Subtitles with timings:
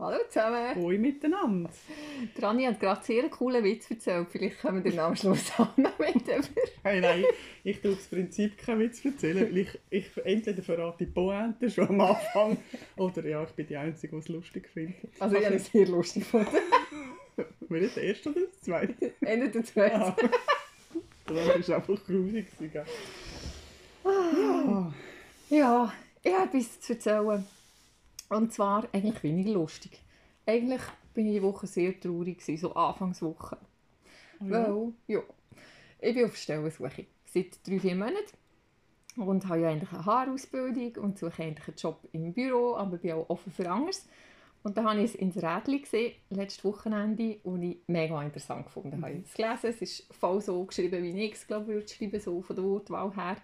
[0.00, 0.74] Hallo zusammen.
[0.76, 1.68] Hoi miteinander.
[2.40, 4.28] Rani hat gerade sehr einen coolen Witz erzählt.
[4.30, 6.42] Vielleicht können wir den am Schluss auch noch mit über.
[6.82, 7.22] Hey, nein,
[7.64, 11.88] ich tue das Prinzip keinen Witz erzählen, weil ich, ich entweder verrate die Pointe schon
[11.88, 12.56] am Anfang
[12.96, 14.96] oder ja, ich bin die Einzige, die es lustig findet.
[15.18, 16.48] Also ich habe es sehr lustig gefunden.
[17.68, 19.12] Wer ist der Erste oder der Zweite?
[19.20, 19.96] Ende der Zweite.
[19.96, 20.16] Ah.
[21.26, 22.46] Das war einfach grusig.
[22.58, 22.86] gell?
[24.04, 24.94] Ja.
[25.50, 25.92] Ja,
[26.22, 27.46] ich habe etwas zu erzählen.
[28.30, 30.02] Und zwar eigentlich weniger lustig.
[30.46, 30.82] Eigentlich
[31.14, 33.58] bin ich die Woche sehr traurig, gewesen, so Anfangswoche.
[34.40, 34.76] Oh ja.
[34.76, 35.20] Weil, ja,
[36.00, 38.36] ich bin auf Stellensuche seit drei, vier Monaten
[39.16, 43.12] und habe ja eigentlich eine Haarausbildung und suche eigentlich einen Job im Büro, aber bin
[43.12, 44.08] auch offen für anderes.
[44.62, 48.98] Und da habe ich es ins Rädchen gesehen, letztes Wochenende, und ich mega interessant gefunden.
[48.98, 49.02] Mhm.
[49.02, 52.20] habe ich es gelesen, es ist voll so geschrieben, wie ich es glaube, würde schreiben,
[52.20, 53.36] so von der Wortwahl her.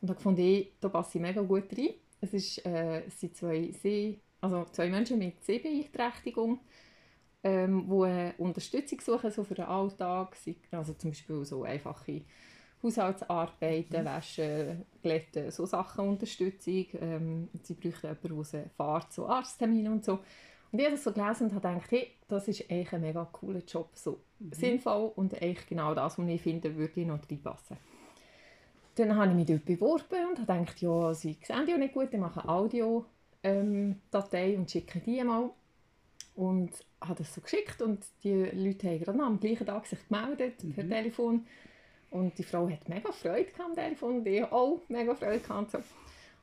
[0.00, 1.90] Und da fand ich, da passe ich mega gut rein.
[2.20, 6.60] Es, ist, äh, es sind zwei, Seh- also zwei Menschen mit Sehbeeinträchtigung,
[7.42, 10.36] ähm, die Unterstützung suchen so für den Alltag.
[10.70, 12.22] Also zum Beispiel so einfache
[12.82, 16.86] Haushaltsarbeiten, Waschen, Glätten, so Sachen Unterstützung.
[17.00, 20.20] Ähm, sie bräuchten jemanden, der sie fährt, so Arzttermine und so.
[20.70, 23.24] Und ich habe das so gelesen und habe gedacht, hey, das ist eigentlich ein mega
[23.32, 27.78] cooler Job, so sinnvoll und eigentlich genau das, was ich finde, würde ich noch reinpassen.
[28.96, 32.08] Dann habe ich mich dort beworben und habe gedacht, ja, sie sehen ja nicht gut,
[32.12, 32.48] ich mache
[33.44, 35.50] eine Audio-Datei und schicke die mal.
[36.34, 40.54] Und habe das so geschickt und die Leute haben gerade am gleichen Tag sich gemeldet
[40.74, 41.46] per Telefon.
[42.10, 45.58] Und die Frau hat mega Freude am Telefon und ich auch mega Freude gehabt.
[45.58, 45.78] Und, so.
[45.78, 45.84] und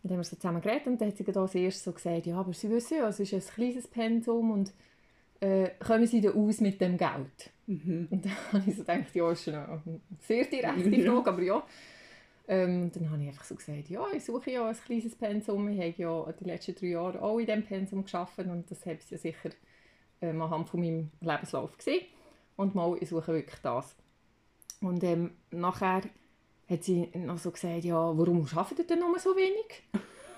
[0.04, 2.26] dann haben wir so zusammen geredet und dann hat sie gerade als erstes so gesagt,
[2.26, 4.74] ja, aber Sie wissen ja, es ist ein kleines Pensum und
[5.42, 7.52] äh, kommen Sie denn aus mit dem Geld?
[7.68, 8.08] Mhm.
[8.12, 9.82] Und dann habe ich so gedacht, ja, ist eine
[10.20, 11.04] sehr direkte.
[11.04, 11.64] Frage, aber ja.
[12.48, 15.70] Ähm, dann habe ich einfach so gesagt, ja, ich suche ja ein kleines Pensum.
[15.70, 18.98] Ich habe ja die letzten drei Jahre auch in diesem Pensum gearbeitet und das habe
[19.02, 19.52] ich ja sicher
[20.22, 22.06] ähm, anhand von meinem Lebenslauf gesehen.
[22.56, 23.96] Und mal, ich suche wirklich das.
[24.82, 26.02] Und ähm, nachher
[26.70, 29.84] hat sie noch so gesagt, ja, warum arbeitet ihr denn nur so wenig?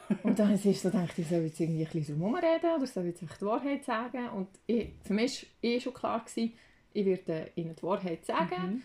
[0.24, 3.06] und dann ist so gedacht, ich soll jetzt irgendwie ein bisschen so rumreden oder soll
[3.06, 4.30] jetzt einfach die Wahrheit sagen.
[4.30, 6.54] Und ich, für mich war eh schon klar, gewesen,
[6.94, 8.84] ich werde ihnen die Wahrheit sagen,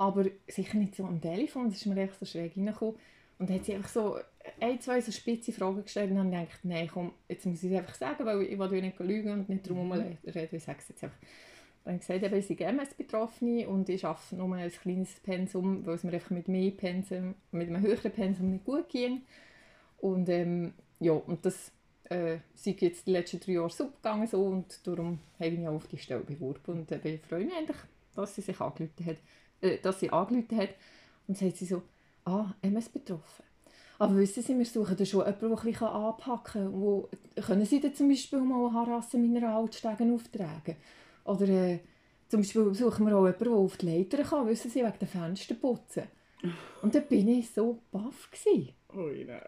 [0.00, 2.94] aber sicher nicht so am Telefon, das ist mir echt so schräg reingekommen.
[3.38, 4.16] Und dann hat sie einfach so
[4.58, 7.62] ein, zwei so spitze Fragen gestellt und dann habe ich gedacht, nein, komm, jetzt muss
[7.62, 10.16] ich es einfach sagen, weil ich will nicht lügen und nicht drum herum reden,
[10.56, 11.18] ich sage es jetzt einfach.
[11.84, 15.96] Dann habe ich gesagt, ich bin MS-Betroffene und ich arbeite nur ein kleines Pensum, weil
[15.96, 19.20] es mir einfach mit mehr Pensum, mit einem höheren Pensum nicht gut ging.
[19.98, 21.72] Und ähm, ja, und das
[22.04, 25.68] äh, sind jetzt die letzten drei Jahre super gegangen so und darum habe ich mich
[25.68, 27.76] auch auf die Stelle beworben und äh, ich freue mich eigentlich,
[28.14, 29.16] dass sie sich angerufen hat,
[29.60, 30.70] äh, dass sie angerufen hat
[31.26, 31.82] und dann sagt sie so,
[32.24, 33.44] ah, MS betroffen.
[33.98, 36.72] Aber wissen Sie, wir suchen da schon jemanden, der ein bisschen anpacken kann.
[36.72, 40.76] Wo, können Sie dann zum Beispiel mal eine Harasse Mineralstegen auftragen?
[41.24, 41.80] Oder äh,
[42.28, 45.06] zum Beispiel suchen wir auch jemanden, der auf die Leiter kann, wissen Sie, wegen den
[45.06, 46.04] Fenstern putzen.
[46.80, 48.30] Und dann bin ich so baff.
[48.94, 49.42] Ui, nein.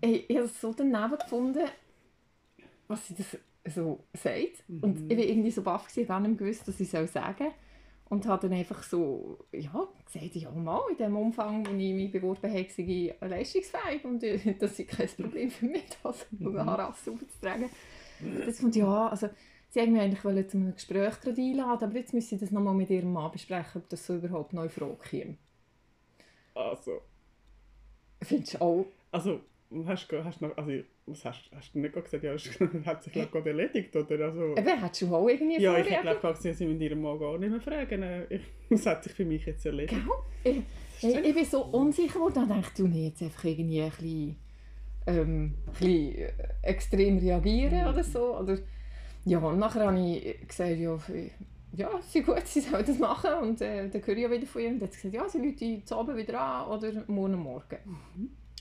[0.00, 1.66] Ich, ich habe es so daneben gefunden,
[2.86, 3.36] was sie das
[3.74, 4.64] so sagt.
[4.68, 7.52] Und ich war irgendwie so baff, ich habe nicht gewusst, was ich sagen soll.
[8.10, 12.10] Und habe dann einfach so, ja, gesagt, ja mal, in dem Umfang, wo ich mich
[12.10, 16.58] beworben habe, sei ich leistungsfähig und äh, das ist kein Problem für mich, das mhm.
[16.64, 17.68] Harasse aufzutragen.
[18.46, 19.28] Das fand ja, also
[19.68, 22.50] sie wollten mich eigentlich wollen zu einem Gespräch gerade einladen, aber jetzt müssen sie das
[22.50, 25.36] nochmal mit ihrem Mann besprechen, ob das so überhaupt in Frage käme.
[26.54, 27.02] Also,
[28.22, 28.86] Findest du auch?
[29.12, 29.40] also,
[29.86, 30.70] hast du, hast noch, also,
[31.06, 32.48] was hast, hast du nicht gesagt, ja, es
[32.86, 34.26] hat sich glaub, gerade erledigt, oder?
[34.26, 37.18] Also, Eben, hättest du auch irgendwie ja, ich hätte glaube gesagt, sie mit ihrem Mann
[37.18, 38.02] gar nicht mehr fragen.
[38.02, 40.00] Äh, Ich, das hat sich für mich jetzt erledigt.
[40.42, 40.62] Gell?
[41.00, 43.90] Ich, ich, ich bin so unsicher geworden und dachte, du nicht jetzt einfach irgendwie ein
[43.90, 44.36] bisschen,
[45.06, 48.38] ähm, ein bisschen äh, extrem reagieren oder so.
[48.38, 48.58] Oder,
[49.24, 50.98] ja, und nachher habe ich gesagt, ja,
[51.72, 54.46] ja, es ist gut, sie sollen das machen und äh, dann höre ich ja wieder
[54.46, 54.70] von ihr.
[54.70, 57.78] Und dann hat sie gesagt, ja, sie rufen zu Abend wieder an oder morgen Morgen.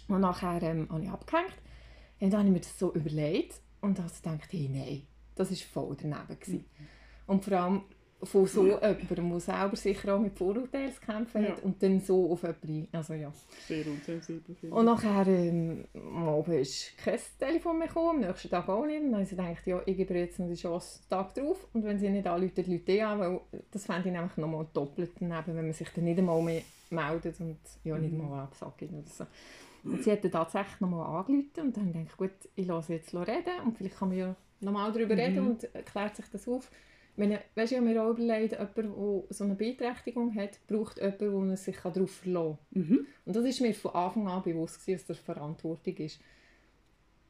[0.07, 1.53] Und nachher ähm, habe ich abgehängt
[2.19, 5.01] und dann habe ich mir das so überlegt und habe gedacht, hey, nein,
[5.35, 6.39] das war voll daneben.
[6.39, 6.65] Gewesen.
[7.27, 7.81] Und vor allem
[8.23, 11.63] von so jemandem, der selber sicher auch mit Vorurteilen zu kämpfen hat Ja.
[11.63, 13.31] und dann so auf jemanden, also ja.
[13.67, 14.55] Sehr unsensibel.
[14.71, 15.85] Und nachher, ähm,
[16.15, 19.01] Abend ist kein Telefon mehr gekommen, am nächsten Tag auch nicht.
[19.03, 21.67] Und dann habe ich gedacht, ja, ich gebe jetzt noch die Chance, den Tag drauf.
[21.73, 25.11] Und wenn sie nicht anrufen, Leute ich an, weil das fände ich nämlich nochmal doppelt
[25.19, 29.03] daneben, wenn man sich dann nicht einmal mehr meldet und ja, nicht einmal absagt oder
[29.05, 29.25] so.
[29.91, 33.13] Und sie hat dann tatsächlich nochmal angerufen und dann denke ich, gut, ich lasse jetzt
[33.13, 36.71] reden und vielleicht kann man ja nochmal darüber reden und klärt sich das auf.
[37.13, 40.99] Ich meine, weißt ich habe mir auch überlegt, jemand, der so eine Beeinträchtigung hat, braucht
[40.99, 42.81] jemanden, der sich darauf verlassen kann.
[42.83, 43.07] Mhm.
[43.25, 46.19] Und das ist mir von Anfang an bewusst, gewesen, dass das Verantwortung ist.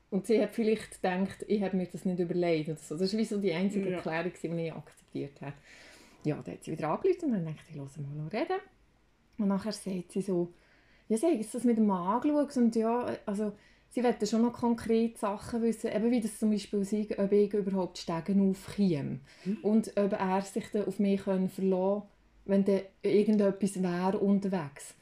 [0.09, 2.69] und sie hat vielleicht gedacht, ich habe mir das nicht überlegt.
[2.69, 2.97] Oder so.
[2.97, 3.97] Das war wie so die einzige Ja.
[3.97, 5.53] Erklärung, die ich akzeptiert habe.
[6.23, 8.59] Ja, dann hat sie wieder angerufen und dann dachte ich, ich mal noch reden.
[9.37, 10.51] Und nachher sagt sie so,
[11.09, 13.53] ja, sie jetzt das mit dem angeschaut und ja, also
[13.89, 17.53] sie wollte schon noch konkrete Sachen wissen, eben wie das zum Beispiel sei, ob ich
[17.53, 19.19] überhaupt Stegen aufkäme
[19.61, 22.09] und ob er sich dann auf mich können verlassen kann,
[22.45, 24.95] wenn dann irgendetwas wäre unterwegs.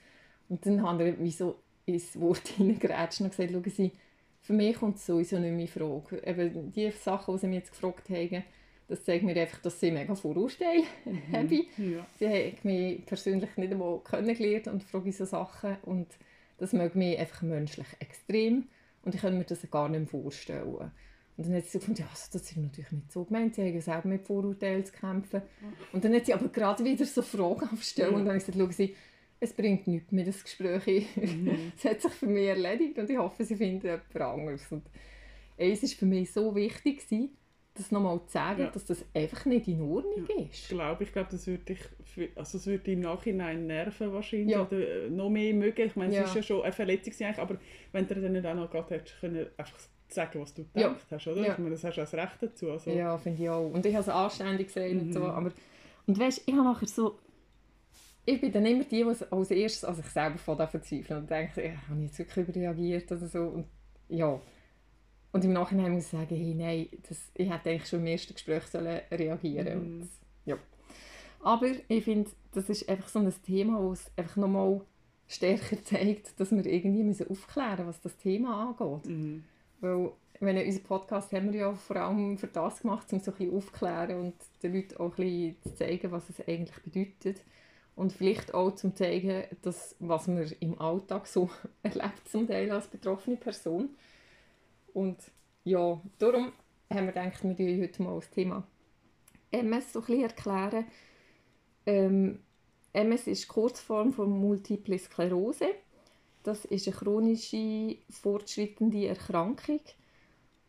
[0.49, 1.55] Und dann hat er wie so
[1.85, 3.91] ins Wort hineingeratscht und gesagt, schauen Sie,
[4.41, 6.21] für mich kommt es sowieso nicht mehr in Frage.
[6.23, 8.43] Eben die Sachen, die sie mich jetzt gefragt haben,
[8.87, 10.83] das zeigt mir einfach, dass sie mega Vorurteile
[11.31, 11.65] haben.
[11.77, 12.05] Ja.
[12.19, 16.07] Sie haben mich persönlich nicht einmal kennengelernt und frage so Sachen und
[16.57, 18.67] das mögt mich einfach menschlich extrem
[19.03, 20.91] und ich kann mir das gar nicht vorstellen.
[21.37, 23.63] Und dann hat sie so gefunden, ja, also das ist natürlich nicht so gemeint, sie
[23.63, 25.41] haben ja selber mit Vorurteilen zu kämpfen.
[25.91, 28.73] Und dann hat sie aber gerade wieder so Fragen aufgestellt und dann habe ich gesagt,
[28.73, 28.95] Sie,
[29.41, 31.07] es bringt nichts mehr, das Gespräch.
[31.77, 34.71] Es hat sich für mich erledigt und ich hoffe, Sie finden jemand anderes.
[34.71, 34.83] Und
[35.59, 37.35] eins war für mich so wichtig, gewesen,
[37.75, 38.67] das nochmal zu sagen, Ja.
[38.69, 40.69] dass das einfach nicht in Ordnung Ich ist.
[40.69, 41.79] glaube, ich glaube, das würde dich,
[42.35, 44.61] also es würde im Nachhinein nerven wahrscheinlich Ja.
[44.65, 45.85] oder äh, noch mehr mögen.
[45.85, 46.23] Ich meine, es Ja.
[46.23, 47.57] ist ja schon eine Verletzung eigentlich, aber
[47.91, 49.77] wenn du dann nicht auch noch gerade hättest können, einfach
[50.07, 50.87] sagen, was du Ja.
[50.89, 51.45] gedacht hast, oder?
[51.45, 51.51] Ja.
[51.53, 52.71] Ich meine, das hast du das Recht dazu.
[52.71, 53.69] Also, Ja, finde ich auch.
[53.69, 55.19] Und ich habe es anständig gesagt und so.
[55.19, 55.25] Mhm.
[55.25, 55.51] Aber,
[56.07, 57.19] und weißt, ich habe nachher so...
[58.27, 61.73] Ich bin dann immer die, die als erstes an sich selber verzweifeln und denke, ja,
[61.89, 63.39] habe ich jetzt wirklich überreagiert oder so.
[63.41, 63.65] Und,
[64.09, 64.39] ja.
[65.35, 68.33] Und im Nachhinein muss ich sagen, hey, nein, das, ich hätte eigentlich schon im ersten
[68.35, 70.01] Gespräch sollen reagieren Mhm.
[70.01, 70.09] und,
[70.45, 70.57] ja.
[71.41, 74.79] Aber ich finde, das ist einfach so ein Thema, wo es einfach nochmal
[75.27, 79.11] stärker zeigt, dass wir irgendwie müssen aufklären müssen, was das Thema angeht.
[79.11, 79.43] Mhm.
[79.81, 83.37] Weil, meine, unseren Podcast haben wir ja vor allem für das gemacht, um so ein
[83.37, 87.43] bisschen aufzuklären und den Leuten auch ein bisschen zu zeigen, was es eigentlich bedeutet.
[87.97, 91.49] Und vielleicht auch zum zeigen, dass, was man im Alltag so
[91.83, 93.89] erlebt, zum Teil als betroffene Person.
[94.95, 95.17] Und
[95.65, 96.53] ja, darum
[96.89, 98.65] haben wir gedacht, wir tun heute mal das Thema
[99.51, 100.85] MS so ein erklären.
[101.85, 102.39] Ähm,
[102.93, 105.67] MS ist die Kurzform von Multiple Sklerose.
[106.43, 109.81] Das ist eine chronische, fortschreitende Erkrankung,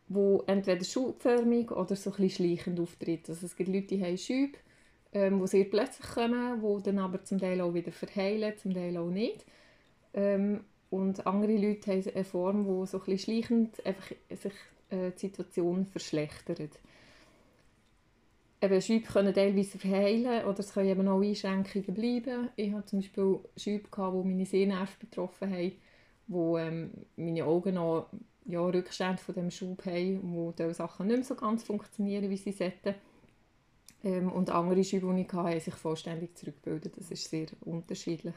[0.09, 3.29] die entweder schubförmig oder so ein schleichend auftritt.
[3.29, 4.57] Also es gibt Leute, die haben Schübe,
[5.13, 8.97] ähm, die sehr plötzlich kommen, die dann aber zum Teil auch wieder verheilen, zum Teil
[8.97, 9.45] auch nicht.
[10.13, 14.53] Ähm, und andere Leute haben eine Form, wo so ein schleichend einfach sich
[14.89, 16.79] äh, die Situation verschlechtert.
[18.59, 22.49] Eben, Schübe können teilweise verheilen oder es können eben auch Einschränkungen bleiben.
[22.55, 25.73] Ich hatte zum Beispiel Schübe, die meine Sehnerven betroffen haben,
[26.27, 28.09] wo ähm, meine Augen noch
[28.45, 32.37] ja, Rückstände von dem Schub haben, wo diese Sachen nicht mehr so ganz funktionieren, wie
[32.37, 32.95] sie sollten.
[34.03, 36.97] Ähm, und andere Schübe, die ich hatte, haben sich vollständig zurückgebildet.
[36.97, 38.35] Das ist sehr unterschiedlich.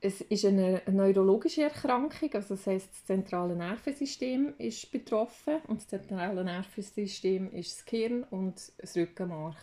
[0.00, 5.88] Es ist eine neurologische Erkrankung, also das heisst, das zentrale Nervensystem ist betroffen und das
[5.88, 9.56] zentrale Nervensystem ist das Gehirn und das Rückenmark.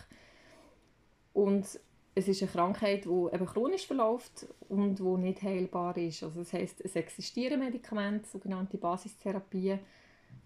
[1.32, 1.80] Und
[2.16, 6.24] es ist eine Krankheit, die eben chronisch verläuft und die nicht heilbar ist.
[6.24, 9.80] Also das heisst, es existieren Medikamente, sogenannte Basistherapien,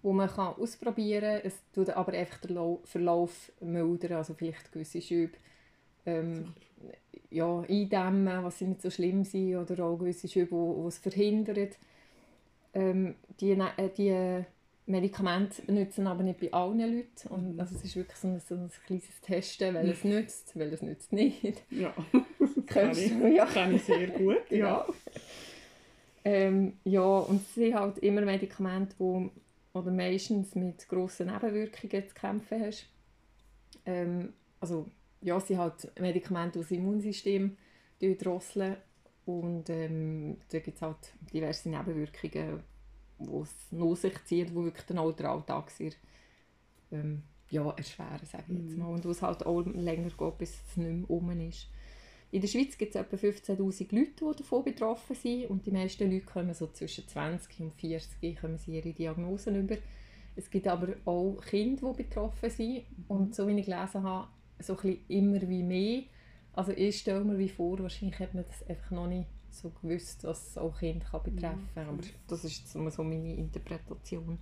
[0.02, 1.46] wo man kann ausprobieren kann.
[1.46, 5.36] Es tut aber einfach den Lau- Verlauf mildern, also vielleicht gewisse Schübe
[6.06, 6.54] ähm,
[7.30, 11.68] ja, eindämmen, was sie nicht so schlimm sind, oder auch gewisse Schübe, die es verhindern.
[12.72, 14.44] Ähm, die, ne- äh, die
[14.86, 17.28] Medikamente nützen aber nicht bei allen Leuten.
[17.28, 17.60] Und Mhm.
[17.60, 21.62] also es ist wirklich so ein, so ein kleines Testen, welches nützt, welches nützt nicht.
[21.70, 21.92] Ja,
[22.66, 23.36] kann Kennst ich?
[23.36, 23.46] Ja.
[23.46, 24.36] kann ich sehr gut.
[24.50, 24.56] Ja.
[24.58, 24.86] Ja.
[26.24, 29.30] Ähm, ja, und es sind halt immer Medikamente, wo
[29.72, 32.86] oder meistens mit grossen Nebenwirkungen zu kämpfen hast.
[33.86, 34.86] Ähm, also
[35.22, 37.56] ja, sind halt Medikamente, die das Immunsystem
[38.18, 38.76] drosseln
[39.26, 42.62] und ähm, da gibt es halt diverse Nebenwirkungen,
[43.18, 45.92] die es nach sich ziehen, die wirklich den Alltag sehr
[46.92, 48.78] ähm, ja, erschweren, sage ich jetzt Mhm.
[48.78, 48.88] mal.
[48.88, 51.68] Und wo es halt auch länger geht, bis es nicht mehr rum ist.
[52.32, 56.10] In der Schweiz gibt es etwa 15'000 Leute, die davon betroffen sind und die meisten
[56.10, 59.76] Leute kommen so zwischen 20 und 40 kommen sie ihre Diagnosen über.
[60.36, 64.28] Es gibt aber auch Kinder, die betroffen sind und so wie ich gelesen habe,
[64.62, 66.02] so ein immer wie mehr.
[66.52, 70.24] Also ich stelle mir wie vor, wahrscheinlich hat man das einfach noch nicht so gewusst,
[70.24, 71.88] es auch Kinder kann betreffen kann.
[71.88, 74.38] Aber das ist jetzt nur so meine Interpretation.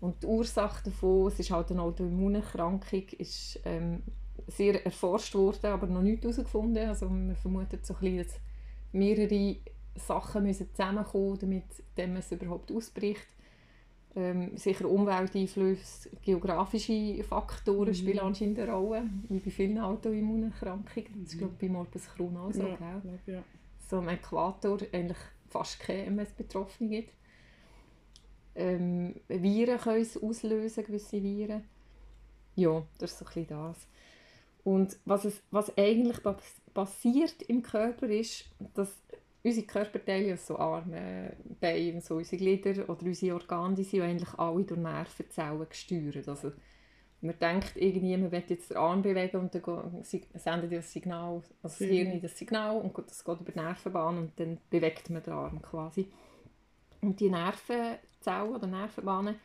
[0.00, 4.02] Und die Ursache davon, es ist halt eine Autoimmunerkrankung, ist ähm,
[4.48, 6.88] sehr erforscht worden, aber noch nicht herausgefunden.
[6.88, 8.40] Also man vermutet so ein bisschen, dass
[8.92, 9.56] mehrere
[9.96, 11.38] Sachen müssen zusammenkommen,
[11.96, 13.26] damit es überhaupt ausbricht.
[14.16, 17.94] Ähm, sicher Umwelteinflüsse, geografische Faktoren Mhm.
[17.94, 21.22] spielen anscheinend eine Rolle, wie bei vielen Autoimmunerkrankungen.
[21.24, 23.18] Das ist glaube ich bei Morbus Crohn auch so, Ja, gell?
[23.26, 23.42] ja.
[23.90, 25.18] so am Äquator eigentlich
[25.48, 27.12] fast keine MS-Betroffene gibt.
[28.56, 31.64] ähm, Viren können es auslösen, gewisse Viren.
[32.54, 33.88] Ja, das ist so ein bisschen das.
[34.62, 36.18] Und was, es, was eigentlich
[36.72, 38.44] passiert im Körper ist,
[38.74, 39.02] dass
[39.44, 44.34] unsere Körperteile, also so Arme, Beine, so unsere Glieder oder unsere Organe, die sind eigentlich
[44.38, 46.26] alle durch Nervenzellen gesteuert.
[46.28, 46.52] Also
[47.20, 51.54] man denkt irgendwie, man will jetzt den Arm bewegen und dann sendet das Signal, also
[51.62, 55.32] das Hirn das Signal und das geht über die Nervenbahn und dann bewegt man den
[55.32, 56.08] Arm quasi.
[57.00, 59.36] Und die Nervenzellen oder Nervenbahnen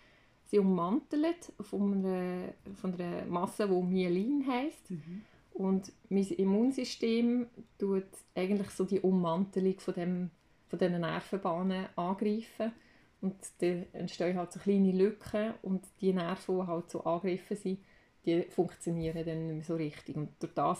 [0.45, 4.91] sind ummantelt von einer, von einer Masse, die Myelin heisst.
[4.91, 5.23] Mhm.
[5.59, 7.47] Und mein Immunsystem
[7.77, 10.31] tut eigentlich so die Ummantelung von, dem,
[10.69, 12.71] von diesen Nervenbahnen angreifen.
[13.19, 17.79] Und da entstehen halt so kleine Lücken und die Nerven, die halt so angegriffen sind,
[18.25, 20.15] die funktionieren dann nicht mehr so richtig.
[20.15, 20.79] Und durch das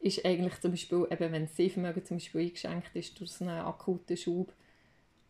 [0.00, 3.60] ist eigentlich zum Beispiel, eben wenn das Sehvermögen zum Beispiel eingeschränkt ist durch so einen
[3.60, 4.52] akuten Schub,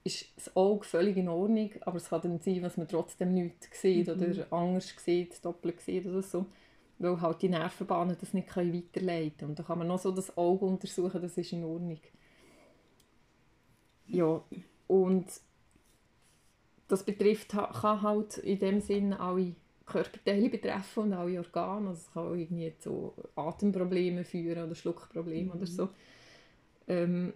[0.04, 3.78] ist das Auge völlig in Ordnung, aber es kann dann sein, dass man trotzdem nichts
[3.78, 4.14] sieht mhm.
[4.14, 6.46] oder anders sieht, doppelt sieht oder so
[7.00, 9.50] weil halt die Nervenbahnen das nicht weiterleiten können.
[9.50, 11.98] Und da kann man noch so das Auge untersuchen, das ist in Ordnung.
[14.06, 14.42] Ja,
[14.86, 15.26] und
[16.88, 19.54] das betrifft, kann halt in dem Sinn alle
[19.86, 21.88] Körperteile betreffen und alle Organe.
[21.88, 25.56] Also es kann auch irgendwie zu Atemproblemen führen oder Schluckproblemen mhm.
[25.56, 25.88] oder so.
[26.86, 27.32] Ähm,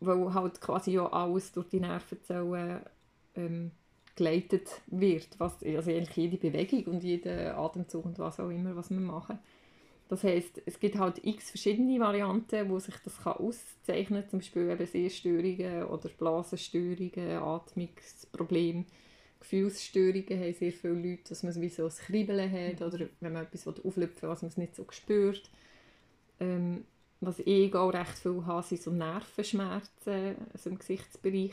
[0.00, 2.82] weil halt quasi ja alles durch die Nervenzellen
[3.36, 3.70] ähm,
[4.16, 8.90] geleitet wird, was, also eigentlich jede Bewegung und jeder Atemzug und was auch immer, was
[8.90, 9.38] wir machen.
[10.08, 14.38] Das heißt, es gibt halt x verschiedene Varianten, wo sich das kann auszeichnen kann, zum
[14.40, 18.84] Beispiel eben Sehstörungen oder Blasenstörungen, Atmungsprobleme,
[19.42, 22.86] Gefühlsstörungen haben sehr viele Leute, dass man wie so ein Kribbeln hat mhm.
[22.86, 25.50] oder wenn man etwas auflüpfen was man es nicht so spürt.
[26.40, 26.84] Ähm,
[27.20, 31.52] was ich auch recht viel habe, sind so Nervenschmerzen also im Gesichtsbereich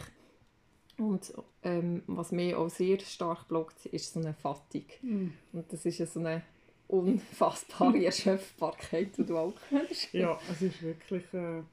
[1.00, 4.98] und ähm, was mich auch sehr stark blockt, ist so eine Fatigue.
[5.02, 5.32] Mm.
[5.54, 6.44] Und das ist so eine
[6.88, 10.14] unfassbare Erschöpfbarkeit, die du auch kennst.
[10.14, 11.24] Ja, es ist wirklich...
[11.34, 11.64] Äh,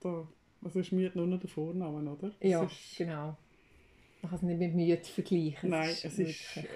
[0.00, 0.28] da,
[0.62, 2.30] also ist Mühe nur noch der Vorname, oder?
[2.40, 3.36] Ja, ist, genau.
[4.22, 5.70] Man kann es nicht mit Mühe vergleichen.
[5.70, 6.18] Nein, es ist...
[6.18, 6.68] Es ist äh,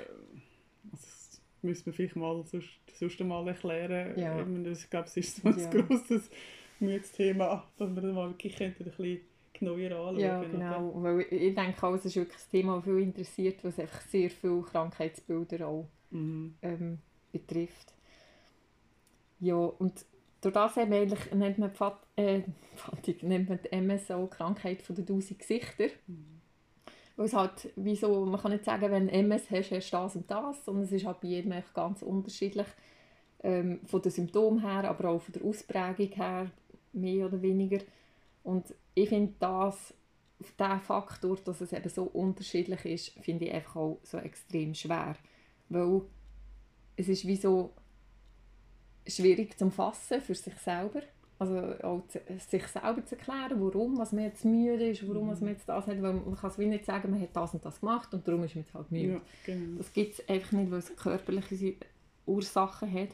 [0.90, 4.18] also das müssen wir vielleicht mal sonst, sonst mal erklären.
[4.18, 4.40] Ja.
[4.72, 5.70] Ich glaube, es ist so ein ja.
[5.70, 6.30] grosses
[6.80, 9.20] Mühetsthema, dass wir das mal wirklich ein bisschen
[9.58, 10.18] genauer anschauen.
[10.18, 10.92] Ja, genau.
[10.96, 14.30] Weil ich denke auch, es ist wirklich ein Thema, das viel interessiert, was einfach sehr
[14.30, 16.54] viele Krankheitsbilder auch mhm.
[16.62, 16.98] ähm,
[17.32, 17.94] betrifft.
[19.40, 20.04] Ja, und
[20.40, 22.42] durch das eben eigentlich nennt man, Pfad, äh,
[22.76, 25.88] Pfad, nennt man die MS auch Krankheit von den tausend Gesichter.
[26.06, 26.40] Mhm.
[27.16, 30.16] Weil es halt, wie so, man kann nicht sagen, wenn MS hast, hast du das
[30.16, 32.66] und das, sondern es ist halt bei jedem ganz unterschiedlich.
[33.40, 36.50] Ähm, von den Symptomen her, aber auch von der Ausprägung her,
[36.92, 37.78] mehr oder weniger.
[38.48, 39.92] Und ich finde das,
[40.58, 45.16] der Faktor, dass es eben so unterschiedlich ist, finde ich einfach auch so extrem schwer.
[45.68, 46.00] Weil
[46.96, 47.74] es ist wie so
[49.06, 51.02] schwierig zu fassen für sich selber.
[51.38, 55.42] Also auch zu, sich selber zu erklären, warum was man jetzt müde ist, warum was
[55.42, 56.00] man jetzt das hat.
[56.00, 58.44] Weil man kann es wie nicht sagen, man hat das und das gemacht und darum
[58.44, 59.12] ist man jetzt halt müde.
[59.12, 59.76] Ja, genau.
[59.76, 61.74] Das gibt es einfach nicht, weil es körperliche
[62.24, 63.10] Ursachen hat.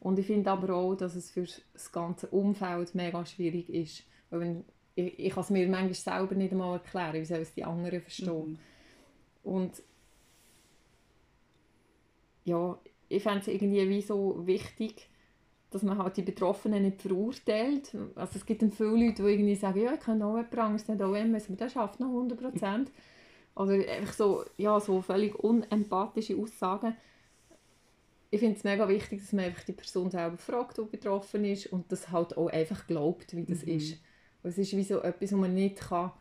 [0.00, 4.04] Und ich finde aber auch, dass es für das ganze Umfeld mega schwierig ist.
[4.40, 4.64] Wenn
[4.94, 8.00] ich, ich kann es mir manchmal selber nicht einmal erklären, wie soll es die anderen
[8.00, 8.52] verstehen.
[8.52, 8.58] Mhm.
[9.42, 9.82] Und
[12.44, 12.78] ja,
[13.08, 15.08] ich fände es irgendwie wie so wichtig,
[15.70, 17.94] dass man halt die Betroffenen nicht verurteilt.
[18.14, 20.88] Also es gibt dann viele Leute, die irgendwie sagen, ja, ich kann auch jemand anderes
[20.88, 22.90] nicht auch MS, aber der schafft noch 100 Prozent.
[23.54, 26.96] Oder einfach so, ja, so völlig unempathische Aussagen.
[28.30, 31.66] Ich finde es mega wichtig, dass man einfach die Person selber fragt, die betroffen ist
[31.66, 33.72] und das halt auch einfach glaubt, wie das mhm.
[33.72, 33.98] ist.
[34.46, 36.12] Es ist wie so etwas, was man nicht kann,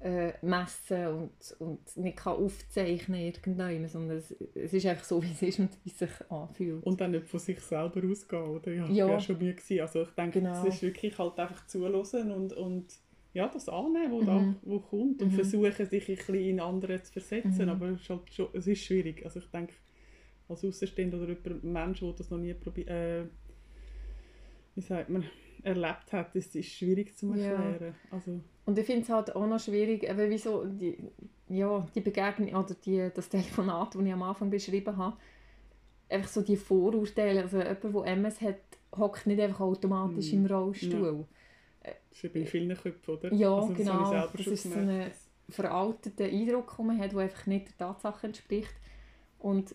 [0.00, 5.32] äh, messen und, und nicht kann aufzeichnen kann, sondern es, es ist einfach so, wie
[5.32, 6.84] es ist und wie es sich anfühlt.
[6.84, 8.72] Und dann nicht von sich selber ausgehen, oder?
[8.72, 9.08] Ja, ja.
[9.08, 9.80] ja schon Mühe gewesen.
[9.80, 10.64] Also ich denke, genau.
[10.66, 12.86] es ist wirklich halt einfach zuhören und, und
[13.34, 14.26] ja, das annehmen, was mhm.
[14.26, 15.36] da wo kommt und mhm.
[15.36, 17.68] versuchen, sich ein bisschen in andere zu versetzen, mhm.
[17.68, 19.24] aber es ist, halt schon, es ist schwierig.
[19.24, 19.74] Also ich denke,
[20.48, 23.24] als Außenstehender oder jemand, Mensch, der das noch nie probiert, äh,
[24.74, 25.24] wie sagt man,
[25.62, 27.76] erlebt hat, das ist schwierig zu erklären.
[27.80, 28.16] Ja.
[28.16, 28.40] Also.
[28.66, 30.98] Und ich finde es halt auch noch schwierig, eben wieso die,
[31.48, 35.16] ja, die Begegnung oder die, das Telefonat, das ich am Anfang beschrieben habe,
[36.08, 38.60] einfach so die Vorurteile, also jemand, der MS hat,
[38.96, 40.36] hockt nicht einfach automatisch mm.
[40.36, 41.26] im Rollstuhl.
[41.84, 41.92] Ja.
[42.10, 43.32] Das ist bei vielen Köpfen, oder?
[43.32, 44.12] Ja, also, genau.
[44.12, 45.10] Das, das ist so ein
[45.48, 48.74] veralteter Eindruck, den man hat, der einfach nicht der Tatsache entspricht.
[49.38, 49.74] Und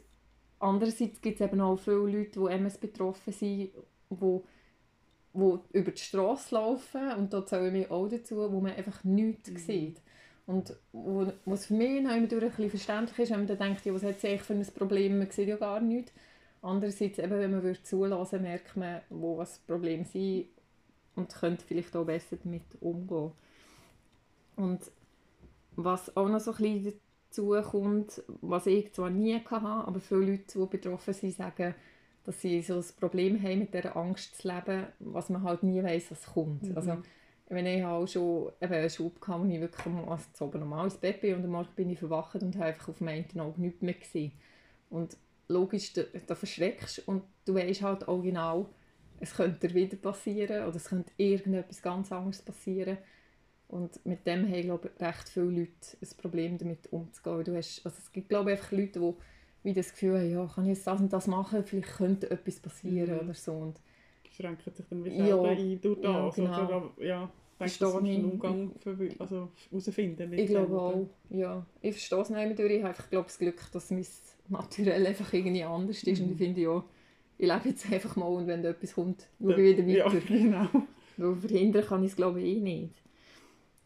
[0.59, 3.71] andererseits gibt es eben auch viele Leute, die MS betroffen sind,
[4.09, 4.41] die
[5.33, 9.03] die über die Straße laufen und da zähle ich mich auch dazu, wo man einfach
[9.03, 9.57] nichts mhm.
[9.57, 10.01] sieht.
[10.45, 13.93] Und wo, was für mich noch ein bisschen verständlich ist, wenn man dann denkt, ja,
[13.93, 16.11] was hat sie eigentlich für ein Problem, man sieht ja gar nichts.
[16.61, 20.47] Andererseits, eben, wenn man zulassen merkt man, wo was das Problem ist
[21.15, 23.31] und könnte vielleicht auch besser damit umgehen.
[24.55, 24.79] Und
[25.75, 26.99] was auch noch so ein bisschen
[27.29, 31.73] dazu kommt, was ich zwar nie hatte, aber viele Leute, die betroffen sind, sagen,
[32.25, 35.83] dass sie so ein Problem haben, mit dieser Angst zu leben, was man halt nie
[35.83, 36.63] weiß, was kommt.
[36.63, 36.77] Mhm.
[36.77, 36.97] Also,
[37.49, 40.97] wenn ich auch schon eben einen Schub hatte, wo ich wirklich also oben normal ins
[40.97, 43.81] Bett bin und am Morgen bin ich verwacht und habe einfach auf meinem Auge nichts
[43.81, 44.31] mehr gesehen.
[44.89, 48.69] Und logisch, da, da verschreckst und du weißt halt auch genau,
[49.19, 52.97] es könnte wieder passieren oder es könnte irgendetwas ganz anderes passieren.
[53.67, 57.43] Und mit dem haben, glaube ich, recht viele Leute ein Problem damit umzugehen.
[57.43, 59.13] Du hast, also es gibt, glaube ich, einfach Leute, die
[59.63, 62.59] wie das Gefühl haben, ja, kann ich jetzt das und das machen, vielleicht könnte etwas
[62.59, 63.19] passieren mhm.
[63.21, 63.53] oder so.
[63.53, 63.79] Und
[64.31, 66.11] schränken sich dann wieder ja, ein durch das.
[66.11, 66.65] Ja, genau.
[66.65, 67.29] oder, ja,
[67.59, 70.33] denke, das ein Umgang für, also herausfinden.
[70.33, 71.65] Ich glaube auch, ja.
[71.81, 74.05] Ich verstehe es nicht mehr Ich habe glaube das Glück, dass mein
[74.49, 76.19] Naturell einfach irgendwie anders ist.
[76.19, 76.25] Mhm.
[76.25, 76.83] Und ich finde ja,
[77.37, 80.17] ich lebe jetzt einfach mal und wenn etwas kommt, schaue ich wieder weiter.
[80.17, 80.67] Ja, genau.
[81.17, 82.95] Weil verhindern kann ich es glaube ich eh nicht.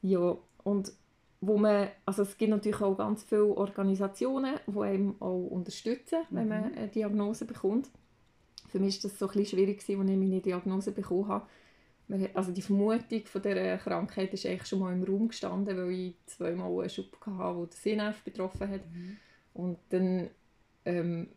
[0.02, 0.92] Ja, und
[1.39, 6.48] wo man, also es gibt natürlich auch ganz viele Organisationen, die einem auch unterstützen, wenn
[6.48, 6.77] man mhm.
[6.77, 7.89] eine Diagnose bekommt.
[8.70, 11.48] Für mich war das so ein bisschen schwierig, als ich meine Diagnose bekommen habe.
[12.34, 16.15] Also die Vermutung von dieser Krankheit ist eigentlich schon mal im Raum gestanden, weil ich
[16.25, 18.82] zweimal einen Schub hatte, der den Sehnerv betroffen hat.
[18.91, 19.17] Mhm.
[19.53, 20.29] Und dann
[20.86, 21.27] ähm,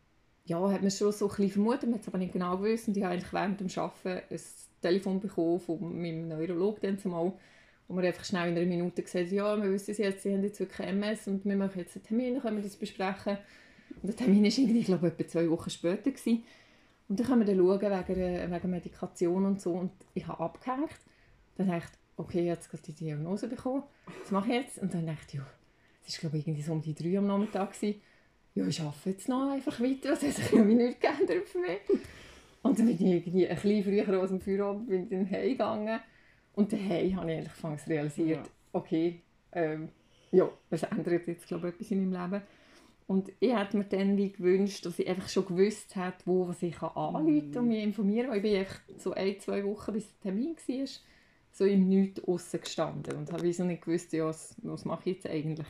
[0.44, 2.88] ja, hat man schon so ein bisschen vermutet, man hat es aber nicht genau gewusst.
[2.88, 4.40] Und ich habe eigentlich während dem Arbeiten ein
[4.80, 7.32] Telefon bekommen von meinem Neurologen zumal,
[7.90, 10.60] wo mir einfach schnell in einer Minute gesagt ja, wir wissen jetzt, Sie haben jetzt
[10.60, 13.36] wirklich MS und wir machen jetzt einen Termin, können wir das besprechen.
[14.00, 16.10] Und der Termin war irgendwie, ich glaube, etwa zwei Wochen später.
[16.10, 16.44] Gewesen.
[17.08, 19.72] Und dann können wir dann schauen wegen, wegen Medikation und so.
[19.72, 21.00] Und ich habe abgehängt.
[21.56, 23.82] Dann dachte ich, okay, jetzt habe die Diagnose bekommen.
[24.22, 24.78] Was mache ich jetzt?
[24.78, 25.46] Und dann dachte ich, ja,
[26.06, 27.72] es war glaube ich irgendwie so um die drei am Nachmittag.
[27.72, 28.00] Gewesen
[28.54, 31.80] ja, ich arbeite jetzt noch einfach weiter, das hat sich ja nichts geändert für mich.
[32.62, 36.00] Und dann bin ich irgendwie ein bisschen früher aus dem Feierabend bin ich dann heimgegangen.
[36.60, 38.52] Und daheim habe ich eigentlich realisiert, ja.
[38.74, 39.88] okay, ähm,
[40.30, 42.44] ja, es ändert jetzt glaube ich etwas in meinem Leben.
[43.06, 46.62] Und ich hätte mir dann wie gewünscht, dass ich einfach schon gewusst hätte, wo was
[46.62, 48.28] ich anrufen kann und mich informieren.
[48.28, 50.86] Weil ich bin einfach so ein, zwei Wochen, bis der Termin war,
[51.50, 55.16] so im Nichts aussen gestanden und habe so nicht gewusst, ja, was, was mache ich
[55.16, 55.66] jetzt eigentlich.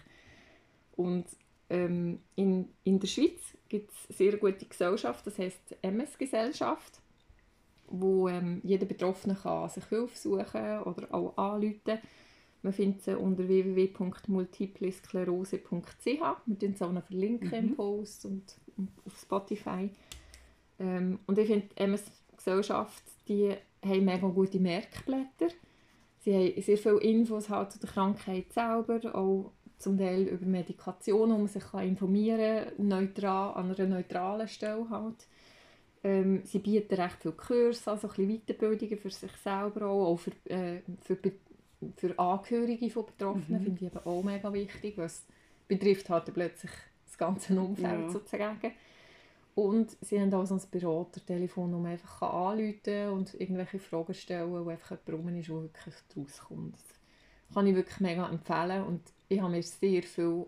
[0.96, 1.26] Und
[1.70, 7.00] ähm, in, in der Schweiz gibt es sehr gute Gesellschaft, das heißt MS-Gesellschaft,
[7.90, 11.98] wo ähm, jeder Betroffene kann sich Hilfe suchen oder auch anrufen
[12.62, 16.04] man findet sie unter www.multiplesklerose.ch.
[16.04, 17.54] Wir verlinken sie auch noch verlinken mhm.
[17.54, 19.88] im Post und, und auf Spotify.
[20.78, 25.48] Ähm, und ich finde, die MS-Gesellschaft, die haben mega gute Merkblätter.
[26.18, 31.36] Sie haben sehr viele Infos halt zu der Krankheit selber, auch zum Teil über Medikationen,
[31.36, 35.26] wo man sich kann informieren kann, neutral, an einer neutralen Stelle halt.
[36.02, 40.16] Ähm, sie bieten recht viele Kurse, also ein bisschen Weiterbildungen für sich selber auch, auch
[40.16, 41.18] für, äh, für,
[41.96, 43.64] für Angehörige von Betroffenen, mhm.
[43.64, 45.26] finde ich eben auch mega wichtig, weil es
[45.68, 46.72] betrifft halt plötzlich
[47.06, 48.10] das ganze Umfeld ja.
[48.10, 48.72] sozusagen.
[49.54, 54.50] Und sie haben auch so ein Beratertelefon, man einfach anrufen kann und irgendwelche Fragen stellen,
[54.50, 56.74] wo einfach jemand rum ist, der wirklich daraus kommt.
[56.74, 60.46] Das kann ich wirklich mega empfehlen und ich habe mir sehr viele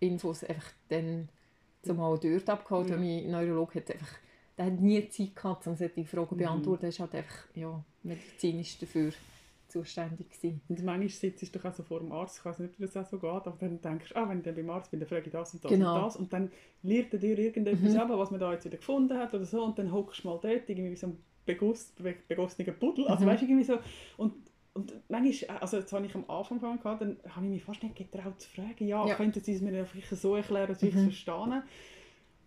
[0.00, 1.28] Infos einfach dann
[1.82, 2.96] zumal dort abgeholt, ja.
[2.96, 4.16] weil mein Neurologe hat einfach
[4.56, 6.38] der hat nie Zeit gehabt, um solche Fragen zu mhm.
[6.38, 6.86] beantworten.
[6.86, 9.12] Er war halt einfach ja, medizinisch dafür
[9.68, 10.30] zuständig.
[10.30, 10.60] Gewesen.
[10.68, 12.96] Und manchmal sitzt du doch auch so vor dem Arzt, ich weiß nicht, wie das
[12.96, 15.08] auch so geht, aber dann denkst du, ah, wenn ich dann beim Arzt bin, dann
[15.08, 15.96] frage ich das und das genau.
[15.96, 17.98] und das und dann lernt er dir irgendetwas mhm.
[17.98, 20.38] ab, was man da jetzt wieder gefunden hat oder so und dann hockst du mal
[20.40, 23.28] dort irgendwie wie so ein begossener Pudel, also mhm.
[23.28, 23.78] weißt, irgendwie so
[24.16, 24.34] und
[24.74, 27.94] und manchmal, also das habe ich am Anfang gehabt, dann habe ich mich fast nicht
[27.94, 29.14] getraut zu fragen, ja, ja.
[29.14, 31.04] könnten Sie es mir vielleicht so erklären, dass ich es mhm.
[31.04, 31.62] verstehe.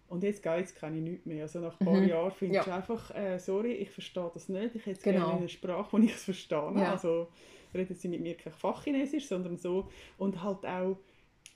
[0.10, 1.44] Und jetzt geht es kann ich nichts mehr.
[1.44, 2.08] Also nach ein paar mhm.
[2.08, 2.62] Jahren finde ja.
[2.62, 4.76] ich einfach, äh, sorry, ich verstehe das nicht.
[4.76, 5.26] Ich hätte genau.
[5.26, 6.74] gerne eine Sprache, wo ich es verstehe.
[6.76, 6.92] Ja.
[6.92, 7.28] Also
[7.74, 9.90] reden Sie mit mir kein Fachchinesisch, sondern so.
[10.18, 10.98] Und halt auch,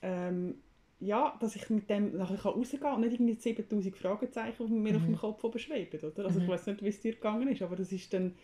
[0.02, 0.56] ähm,
[1.00, 4.92] ja, dass ich mit dem nachher rausgehen kann und nicht irgendwie 7000 Fragezeichen die mir
[4.92, 4.96] mhm.
[4.96, 5.98] auf dem Kopf oben schweben.
[5.98, 6.26] Oder?
[6.26, 6.50] Also ich mhm.
[6.50, 8.34] weiß nicht, wie es dir gegangen ist, aber das ist dann,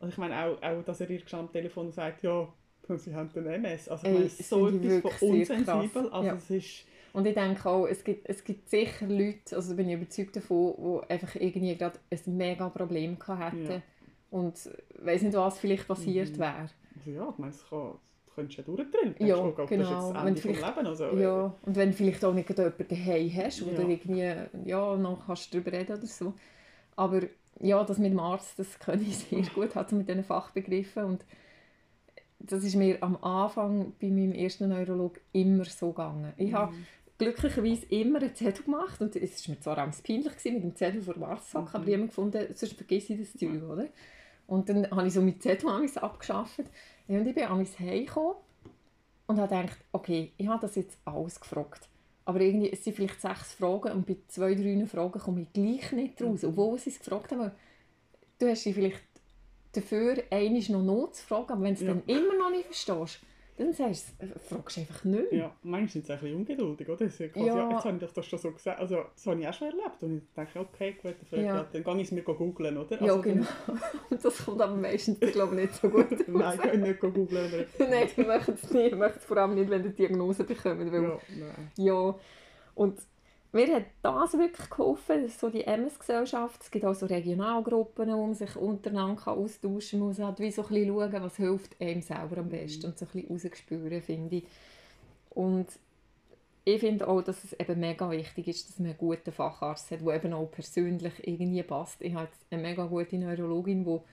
[0.00, 2.52] also ich meine auch, auch dass er ihr am Telefon sagt, ja,
[2.96, 3.88] sie haben den MS.
[3.88, 6.08] Also ich meine, so etwas von unsensibel.
[6.10, 6.34] Also ja.
[6.34, 9.96] es ist, und ich denke auch, es gibt, es gibt sicher Leute, also bin ich
[9.96, 13.82] überzeugt davon, die einfach irgendwie gerade ein mega Problem hätten ja.
[14.30, 14.54] und
[15.02, 16.38] weiß nicht, was vielleicht passiert mhm.
[16.38, 16.56] wäre.
[16.60, 17.78] Also ja, ich meine, es kann,
[18.26, 19.14] du könntest ja durchdrehen.
[19.18, 20.12] Ja, genau.
[20.12, 20.86] Das ist jetzt Leben.
[20.86, 23.76] Also, ja, und wenn du vielleicht auch nicht jemanden daheim hast, wo ja.
[23.76, 26.34] du irgendwie ja, noch kannst darüber reden oder so.
[26.96, 27.22] Aber
[27.58, 31.24] ja, das mit dem Arzt, das kann ich sehr gut, halt mit diesen Fachbegriffen und
[32.40, 36.32] das ist mir am Anfang bei meinem ersten Neurolog immer so gegangen.
[36.38, 36.54] Ich mhm.
[36.54, 36.74] habe
[37.20, 40.74] glücklicherweise immer einen Zettel gemacht und es war mir zwar auch peinlich gewesen, mit dem
[40.74, 41.68] Zettel vor Wasser, mhm.
[41.72, 43.88] aber ich habe gefunden, sonst vergesse ich das Zeug, oder?
[44.46, 46.64] Und dann habe ich so mit Zettel abgeschafft
[47.06, 48.36] und ich bin an mein gekommen
[49.26, 51.88] und habe gedacht, okay, ich habe das jetzt alles gefragt.
[52.24, 55.92] Aber irgendwie, es sind vielleicht sechs Fragen und bei zwei, drei Fragen komme ich gleich
[55.92, 56.48] nicht raus, mhm.
[56.50, 57.52] obwohl sie es gefragt haben.
[58.38, 59.02] Du hast sie vielleicht
[59.72, 61.94] dafür einmal noch not zu fragen, aber wenn du es ja.
[61.94, 63.20] dann immer noch nicht verstehst,
[63.60, 67.04] dann sagst du, fragst du einfach nicht Ja, manchmal sind sie ein bisschen ungeduldig, oder?
[67.04, 67.56] Das quasi, ja.
[67.56, 67.70] ja.
[67.70, 70.16] jetzt habe ich das schon so gesagt, also das habe ich auch schon erlebt und
[70.16, 71.66] ich denke, okay, gut, ja.
[71.70, 73.02] dann gehe ich es mir googeln, oder?
[73.02, 73.46] Also, ja, genau.
[74.08, 77.28] Und das kommt aber meistens, glaube ich, nicht so gut Nein, ich kann nicht googeln.
[77.78, 80.92] nein, ich möchte es nicht, ich möchte es vor allem nicht, wenn du Diagnose bekommst,
[80.92, 81.70] weil, ja, nein.
[81.76, 82.14] ja,
[82.74, 82.98] und
[83.52, 86.62] mir hat das wirklich geholfen, das ist so die MS-Gesellschaft.
[86.62, 89.98] Es gibt auch so Regionalgruppen, wo man sich untereinander austauschen kann.
[90.00, 92.98] Man muss halt wie so ein bisschen schauen, was hilft einem selber am besten und
[92.98, 94.44] so ein bisschen rausspüren, finde ich.
[95.30, 95.66] Und
[96.64, 100.06] ich finde auch, dass es eben mega wichtig ist, dass man einen guten Facharzt hat,
[100.06, 102.02] der eben auch persönlich irgendwie passt.
[102.02, 104.04] Ich habe eine mega gute Neurologin, wo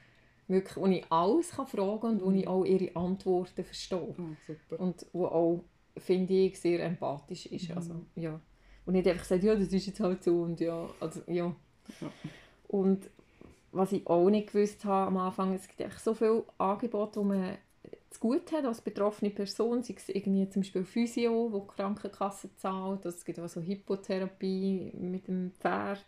[0.48, 4.16] wirklich, wo ich alles kann fragen kann und wo ich auch ihre Antworten verstehe.
[4.18, 5.64] Oh, und wo auch,
[5.98, 7.70] finde ich, sehr empathisch ist.
[7.70, 7.78] Mhm.
[7.78, 8.40] Also, ja.
[8.88, 11.54] Und nicht einfach sagt, ja, das ist jetzt halt so und ja, also ja.
[12.02, 12.12] ja.
[12.70, 13.10] Und
[13.74, 17.26] was ich auch nicht gewusst habe am Anfang, es gibt echt so viele Angebote, die
[17.26, 17.58] man
[18.10, 22.50] zu gut hat als betroffene Person, sei es irgendwie zum Beispiel Physio, wo die Krankenkasse
[22.56, 26.06] zahlt, es gibt auch so Hypotherapie mit dem Pferd.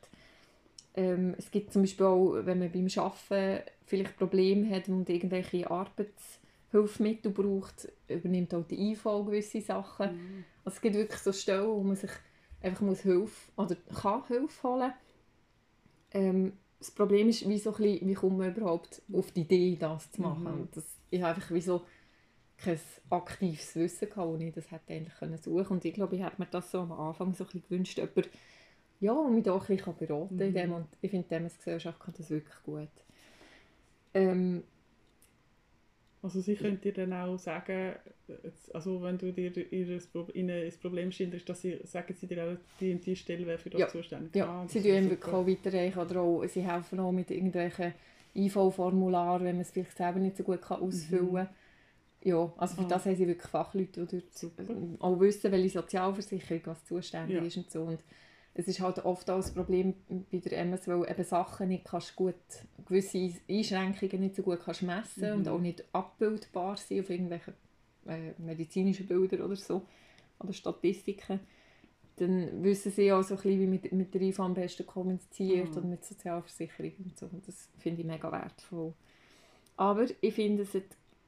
[0.96, 5.70] Ähm, es gibt zum Beispiel auch, wenn man beim Arbeiten vielleicht Probleme hat und irgendwelche
[5.70, 10.16] Arbeitshilfsmittel braucht, übernimmt auch die IV gewisse Sachen.
[10.16, 10.46] Mhm.
[10.64, 12.12] Also es gibt wirklich so Stellen, wo man sich
[12.62, 14.94] einfach muss Hilfe oder kann Hilfe holen.
[16.12, 20.12] Ähm, das Problem ist, wie, so bisschen, wie kommt man überhaupt auf die Idee, das
[20.12, 20.62] zu machen.
[20.62, 20.68] Mhm.
[20.74, 21.82] Das, ich habe einfach wie so
[22.58, 26.24] kein aktives Wissen gehabt, wo ich das hätte eigentlich können suchen Und ich glaube, ich
[26.24, 28.30] hätte mir das so am Anfang so ein bisschen gewünscht, jemand,
[29.00, 30.42] ja, mich da ein bisschen beraten mhm.
[30.42, 30.74] in dem.
[30.74, 32.90] Und ich finde, die Gesellschaft kann das wirklich gut.
[34.14, 34.64] Ähm,
[36.22, 37.96] also sie können dir dann auch sagen,
[38.74, 40.00] also wenn du dir ihnen
[40.50, 43.70] ein Problem schilderst, dass sie, sagen sie dir auch, die und die Stelle wäre für
[43.70, 43.88] das ja.
[43.88, 44.36] zuständig.
[44.36, 47.94] Ja, ah, sie tun wirklich auch weiterreichen oder auch, sie helfen auch mit irgendwelchen
[48.36, 51.46] IV-Formularen, wenn man es vielleicht selber nicht so gut kann ausfüllen kann.
[51.46, 51.50] Mhm.
[52.22, 52.90] Ja, also für ah.
[52.90, 54.22] das haben sie wirklich Fachleute, die
[55.00, 57.44] auch wissen, welche Sozialversicherung was zuständig ja.
[57.44, 57.84] ist und so.
[57.84, 58.04] Und
[58.60, 59.94] es ist halt oft auch das Problem
[60.32, 62.36] bei der MS, weil eben Sachen nicht kannst gut,
[62.86, 65.38] gewisse Einschränkungen nicht so gut kannst messen mhm.
[65.38, 67.54] und auch nicht abbildbar sind auf irgendwelchen
[68.06, 69.84] äh, medizinischen Bildern oder so,
[70.40, 71.40] oder Statistiken.
[72.18, 75.72] Dann wissen sie auch so ein bisschen, wie mit, mit der IV am besten kommuniziert
[75.72, 75.78] mhm.
[75.78, 77.28] und mit Sozialversicherung und so.
[77.28, 78.94] Und das finde ich mega wertvoll.
[79.78, 80.76] Aber ich finde, es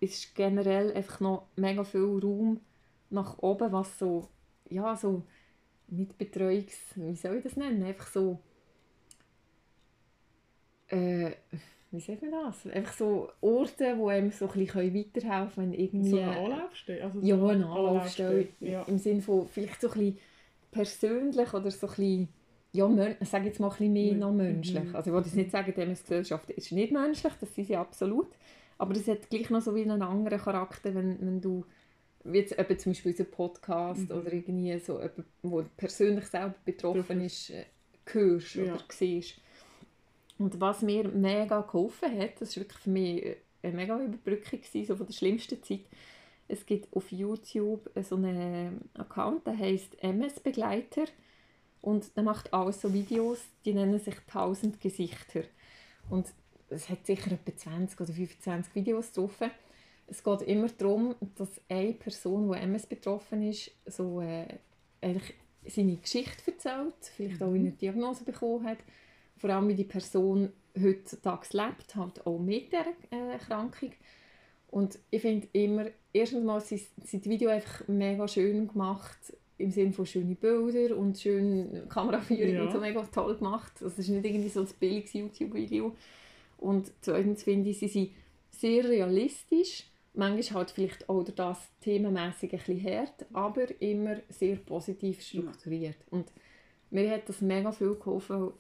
[0.02, 2.60] ist generell einfach noch mega viel Raum
[3.10, 4.28] nach oben, was so,
[4.70, 5.24] ja, so
[5.92, 6.78] nicht Betreuungs...
[6.96, 7.84] Wie soll ich das nennen?
[7.84, 8.40] Einfach so...
[10.88, 11.32] Äh,
[11.92, 12.66] wie sagt man das?
[12.68, 16.10] Einfach so Orte, wo einem so ein bisschen weiterhelfen können, wenn irgendwie...
[16.12, 17.04] So eine Anlaufstelle?
[17.04, 18.48] Also so ja, eine Anlaufstelle.
[18.60, 18.84] Ja.
[18.84, 20.18] Im Sinne von vielleicht so ein bisschen
[20.72, 22.28] persönlich oder so ein bisschen...
[22.74, 24.86] Ja, ich sage jetzt mal ein bisschen mehr noch menschlich.
[24.86, 24.96] Mhm.
[24.96, 28.30] Also ich wollte jetzt nicht sagen, dass Gesellschaft ist nicht menschlich, das ist sie absolut.
[28.78, 31.66] Aber es hat gleich noch so wie einen anderen Charakter, wenn, wenn du
[32.24, 34.18] wie jetzt eben zum Beispiel unser Podcast mhm.
[34.18, 37.66] oder irgendwie so jemand, wo persönlich selber betroffen ist, äh,
[38.06, 38.74] hörst ja.
[38.74, 39.36] oder siehst.
[40.38, 44.86] Und was mir mega geholfen hat, das war wirklich für mich eine mega Überbrückung gewesen,
[44.86, 45.86] so von der schlimmsten Zeit.
[46.48, 51.06] Es gibt auf YouTube so einen Account, der heißt MS-Begleiter
[51.82, 55.44] und der macht auch so Videos, die nennen sich 1000 Gesichter.
[56.10, 56.28] Und
[56.70, 59.40] es hat sicher etwa 20 oder 25 Videos drauf
[60.12, 64.46] es geht immer darum, dass eine Person, die MS betroffen ist, so, äh,
[65.66, 68.80] seine Geschichte erzählt, vielleicht auch, wie er eine Diagnose bekommen hat,
[69.38, 73.94] vor allem wie die Person heutzutage lebt, halt auch mit dieser äh, Erkrankung.
[74.70, 79.18] Und ich finde immer, erstens mal sind, die Videos einfach mega schön gemacht,
[79.58, 82.64] im Sinne von schönen Bildern und schöne Kameraführung ja.
[82.64, 83.74] und so mega toll gemacht.
[83.80, 85.96] Das ist nicht irgendwie so ein billiges YouTube-Video.
[86.58, 88.12] Und zweitens finde ich, sie sind
[88.50, 95.22] sehr realistisch manchmal halt vielleicht auch das themenmäßig ein bisschen hart, aber immer sehr positiv
[95.22, 95.98] strukturiert.
[96.10, 96.32] Und
[96.90, 98.52] mir hat das mega viel geholfen.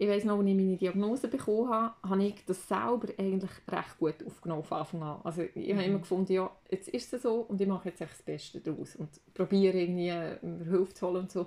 [0.00, 3.98] Ich weiß noch, als ich meine Diagnose bekommen habe, habe ich das selber eigentlich recht
[3.98, 5.20] gut aufgenommen von Anfang an.
[5.24, 6.02] Also ich habe immer mhm.
[6.02, 9.78] gefunden, ja, jetzt ist es so und ich mache jetzt das Beste daraus und probiere
[9.78, 11.46] irgendwie mir Hilfe zu holen und so.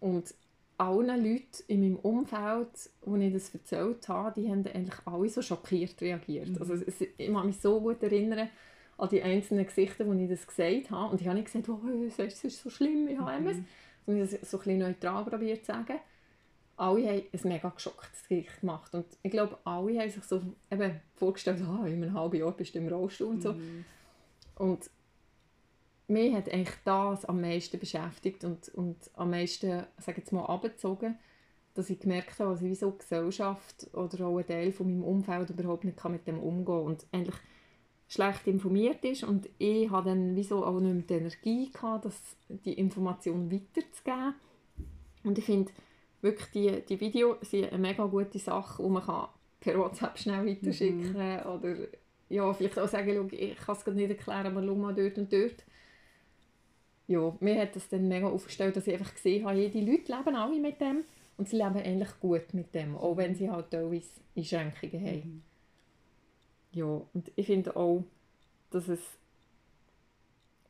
[0.00, 0.34] Und
[0.82, 5.40] allen Leuten in meinem Umfeld, wo ich das erzählt habe, die haben eigentlich alle so
[5.40, 6.50] schockiert reagiert.
[6.50, 6.58] Mhm.
[6.58, 8.48] Also ich kann mich so gut erinnern,
[8.98, 11.12] an die einzelnen Gesichter, wo ich das gesagt habe.
[11.12, 13.58] Und ich habe nicht gesagt, oh, es ist so schlimm, ich habe MS.
[13.58, 13.66] Mhm.
[14.06, 16.00] Sondern ich habe so ein bisschen neutral probiert zu sagen.
[16.76, 18.92] Alle haben ein mega geschocktes Gesicht gemacht.
[18.92, 22.74] Und ich glaube, alle haben sich so eben vorgestellt, oh, in einem halben Jahr bist
[22.74, 23.52] du im Rollstuhl und so.
[23.52, 23.84] Mhm.
[24.56, 24.90] Und
[26.08, 31.18] mich hat eigentlich das am meisten beschäftigt und, und am meisten, sage jetzt mal, abgezogen,
[31.74, 35.04] dass ich gemerkt habe, dass ich wie so Gesellschaft oder auch ein Teil von meinem
[35.04, 37.36] Umfeld überhaupt nicht mit dem umgehen kann und eigentlich
[38.08, 42.04] schlecht informiert ist und ich hatte dann wie so auch nicht mehr die Energie gehabt,
[42.04, 44.34] das, die Information weiterzugeben
[45.24, 45.72] und ich finde
[46.20, 49.28] wirklich die, die Videos sind eine mega gute Sache, die man kann
[49.60, 51.50] per WhatsApp schnell weiterschicken mhm.
[51.50, 51.74] oder
[52.28, 55.64] ja, vielleicht auch sagen, ich kann es nicht erklären, aber schau mal dort und dort
[57.08, 60.36] ja, mir hat das dann mega aufgestellt, dass ich einfach gesehen habe, die Leute leben
[60.36, 61.04] alle mit dem
[61.36, 65.16] und sie leben eigentlich gut mit dem, auch wenn sie halt teilweise Einschränkungen haben.
[65.16, 65.42] Mhm.
[66.72, 68.04] Ja, und ich finde auch,
[68.70, 69.00] dass es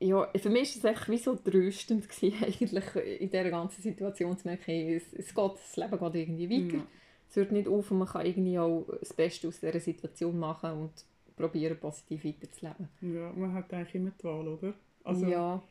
[0.01, 4.37] ja, für mich war es echt wie so tröstend gewesen, eigentlich in dieser ganzen Situation
[4.37, 6.79] zu merken, es, es geht, das Leben geht irgendwie weiter.
[6.79, 6.87] Ja.
[7.31, 10.73] Es hört nicht auf und man kann irgendwie auch das Beste aus dieser Situation machen
[10.73, 10.93] und
[11.37, 12.89] probieren, positiv weiterzuleben.
[13.01, 14.75] Ja, man hat eigentlich immer die Wahl, oder?
[15.05, 15.63] Also, ja.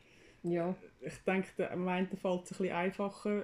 [0.43, 0.75] Ja.
[1.01, 3.43] Ich denke, am einen fällt es ein bisschen einfacher,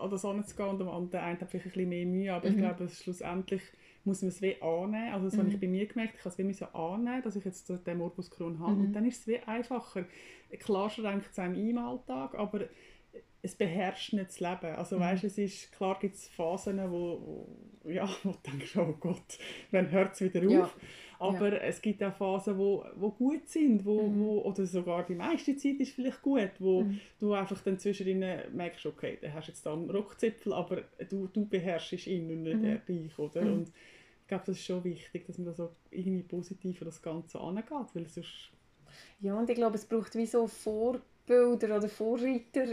[0.00, 2.54] an das anzugehen und am anderen einen hat vielleicht ein bisschen mehr Mühe, aber mhm.
[2.54, 3.62] ich glaube, schlussendlich
[4.04, 5.12] muss man es wie annehmen.
[5.12, 5.38] Also das mhm.
[5.40, 8.30] habe ich bei mir gemerkt, ich habe es wie annehmen, dass ich jetzt den Morbus
[8.30, 8.86] Crohn habe mhm.
[8.86, 10.04] und dann ist es wie einfacher.
[10.60, 12.60] Klar schränkt es einem im Alltag, aber
[13.44, 14.74] es beherrscht nicht das Leben.
[14.74, 15.00] Also mhm.
[15.00, 17.46] weißt, es ist, klar gibt es Phasen, wo,
[17.82, 19.38] wo, ja, wo du denkst, oh Gott,
[19.70, 20.50] wann hört es wieder auf?
[20.50, 20.70] Ja.
[21.18, 21.58] Aber ja.
[21.58, 24.20] es gibt auch Phasen, wo, wo gut sind, wo, mhm.
[24.20, 27.00] wo, oder sogar die meiste Zeit ist vielleicht gut, wo mhm.
[27.20, 28.24] du einfach dann zwischendrin
[28.54, 32.56] merkst, okay, du hast jetzt da einen Rockzipfel, aber du, du beherrschst ihn und nicht
[32.56, 32.80] mhm.
[32.88, 33.42] dich, oder?
[33.42, 33.52] Mhm.
[33.52, 37.02] Und ich glaube, das ist schon wichtig, dass man da so irgendwie positiv an das
[37.02, 38.50] Ganze angeht, weil sonst...
[39.20, 42.66] Ja, und ich glaube, es braucht wie so Vorbilder oder Vorreiter.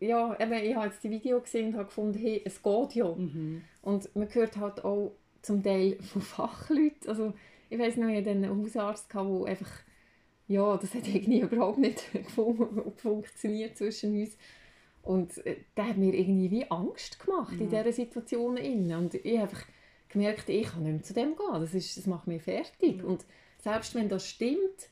[0.00, 3.12] Ja, eben, ich habe jetzt die Video gesehen und habe gefunden, hey, es geht ja.
[3.14, 3.62] Mhm.
[3.82, 7.32] Und man hört halt auch zum Teil von Fachleuten, also
[7.68, 9.70] ich weiß noch, ich hatte einen Hausarzt, der einfach,
[10.48, 12.00] ja, das hat irgendwie überhaupt nicht
[12.96, 14.36] funktioniert zwischen uns.
[15.02, 17.60] Und äh, der hat mir irgendwie wie Angst gemacht ja.
[17.60, 18.58] in dieser Situation.
[18.58, 19.64] Und ich habe einfach
[20.08, 21.60] gemerkt, ich kann nicht mehr zu dem gehen.
[21.60, 22.98] Das, ist, das macht mich fertig.
[22.98, 23.04] Ja.
[23.04, 23.24] Und
[23.62, 24.90] selbst wenn das stimmt,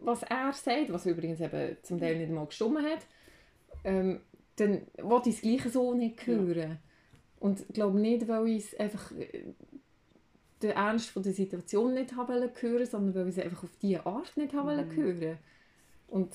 [0.00, 3.06] was er sagt, was übrigens eben zum Teil nicht mal gestimmt hat,
[3.84, 4.20] ähm,
[4.56, 6.56] dann will ich das Gleiche so nicht hören.
[6.56, 6.76] Ja.
[7.38, 9.44] Und ich glaube nicht, weil ich es einfach äh,
[10.62, 14.04] den Ernst von der Situation nicht haben hören sondern weil ich sie einfach auf diese
[14.04, 14.96] Art nicht haben mhm.
[14.96, 15.38] hören
[16.08, 16.34] Und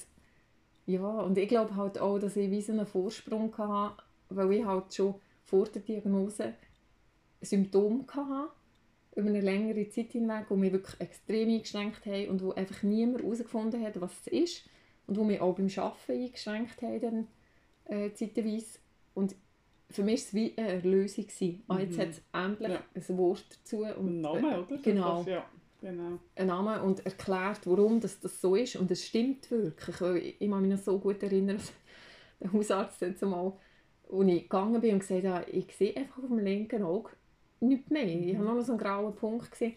[0.88, 4.93] ja, und ich glaube halt auch, dass ich wie einen Vorsprung hatte, weil ich halt
[4.93, 6.54] schon vor der Diagnose
[7.41, 8.49] Symptome hatte,
[9.15, 13.23] über eine längere Zeit hinweg, die mich wirklich extrem eingeschränkt haben und wo einfach niemand
[13.23, 14.69] herausgefunden hat, was es ist
[15.08, 17.28] und wo mich auch beim Arbeiten eingeschränkt haben, dann,
[17.86, 18.80] äh, zeitweise.
[19.13, 19.36] Und
[19.89, 21.25] für mich war es wie eine Erlösung.
[21.39, 21.63] Mhm.
[21.67, 22.84] Ah, jetzt hat es endlich ja.
[22.93, 23.78] ein Wort dazu.
[23.86, 24.78] Und, ein Name, oder?
[24.78, 25.23] Genau.
[25.23, 25.45] ja.
[25.82, 26.19] Genau.
[26.36, 28.75] Ein Name und erklärt, warum das, das so ist.
[28.75, 30.01] Und es stimmt wirklich.
[30.01, 31.60] Ich, ich kann mich noch so gut erinnern,
[32.39, 33.54] der Hausarzt hat mal,
[34.12, 37.12] als ich gegangen bin und gesagt habe, ich sehe einfach auf dem linken Auge
[37.60, 38.06] nichts mehr.
[38.06, 39.74] Ich habe nur noch so einen grauen Punkt gesehen.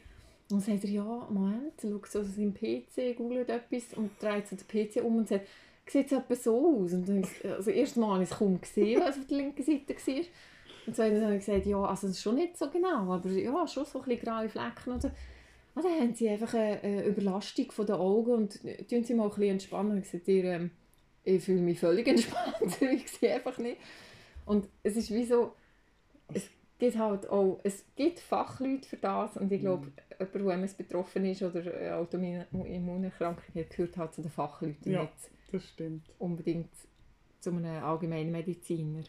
[0.51, 4.57] Und dann sagt er, ja, Moment, schau so seinen PC, googelt etwas und dreht so
[4.57, 5.47] den PC um und sagt,
[5.91, 6.93] sieht es etwa so aus.
[6.93, 9.95] Und dann, also erst mal habe ich es kaum gesehen, was auf der linken Seite
[9.95, 10.25] war.
[10.87, 13.67] Und zweitens habe ich gesagt, ja, also das ist schon nicht so genau, aber ja,
[13.67, 15.13] schon so ein bisschen graue Flecken oder
[15.75, 19.51] ah, dann haben sie einfach eine, Überlastung der Augen und tun sie mal ein bisschen
[19.51, 19.93] entspannen.
[19.93, 20.71] Und ich gesagt, ihr, ähm,
[21.25, 23.77] ich fühle mich völlig entspannt, ich sehe einfach nicht.
[24.47, 25.53] Und es ist wie so,
[26.33, 29.93] es gibt halt auch, es gibt Fachleute für das und ich glaube, mm.
[30.19, 34.93] jemand, der MS betroffen ist oder eine Autoimmunerkrankung hat, gehört halt zu den Fachleuten.
[34.93, 35.03] Ja.
[35.03, 35.13] Nicht
[35.53, 36.03] das stimmt.
[36.19, 36.71] Unbedingt
[37.41, 39.03] zu einem allgemeinen Mediziner.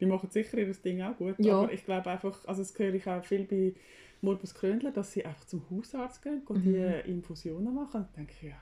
[0.00, 1.60] Die machen sicher ihr Ding auch gut, ja.
[1.60, 3.74] aber ich glaube einfach, also das höre ich auch viel bei
[4.20, 6.72] Morbus Kröndler, dass sie einfach zum Hausarzt gehen und mhm.
[6.72, 8.02] die Infusionen machen.
[8.02, 8.56] Und denke ja,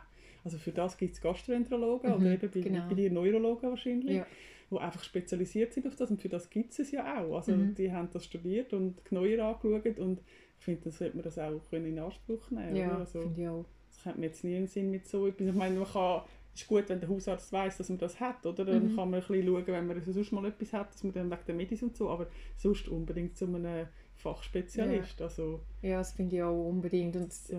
[0.44, 2.88] also für das gibt es Gastroenterologen mhm, oder eben bei, genau.
[2.88, 4.26] bei den Neurologen wahrscheinlich, ja.
[4.70, 7.36] Die einfach spezialisiert sind auf das und für das gibt es ja auch.
[7.36, 7.74] Also mhm.
[7.74, 10.20] die haben das studiert und genauer angeschaut und
[10.58, 12.76] ich finde, das sollte man das auch in Anspruch nehmen.
[12.76, 13.64] Ja, also, finde ich auch.
[13.88, 15.48] Das hat mir jetzt nie einen Sinn mit so etwas.
[15.48, 16.22] Ich meine, man kann
[16.54, 18.64] ist gut, wenn der Hausarzt weiß, dass man das hat, oder?
[18.64, 18.96] Dann mhm.
[18.96, 21.40] kann man ein bisschen schauen, wenn man sonst mal etwas hat, dass man dann wegen
[21.46, 25.20] der Medis und so, aber sonst unbedingt zu einem Fachspezialist.
[25.20, 27.16] Ja, also, ja das finde ich auch unbedingt.
[27.16, 27.58] Und ja.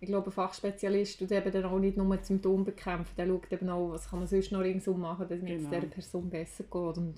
[0.00, 3.52] Ich glaube, ein Fachspezialist tut eben dann auch nicht nur die Symptome bekämpfen, der schaut
[3.52, 5.64] eben auch, was kann man sonst noch ringsum machen, damit genau.
[5.64, 6.98] es dieser Person besser geht.
[6.98, 7.14] Und,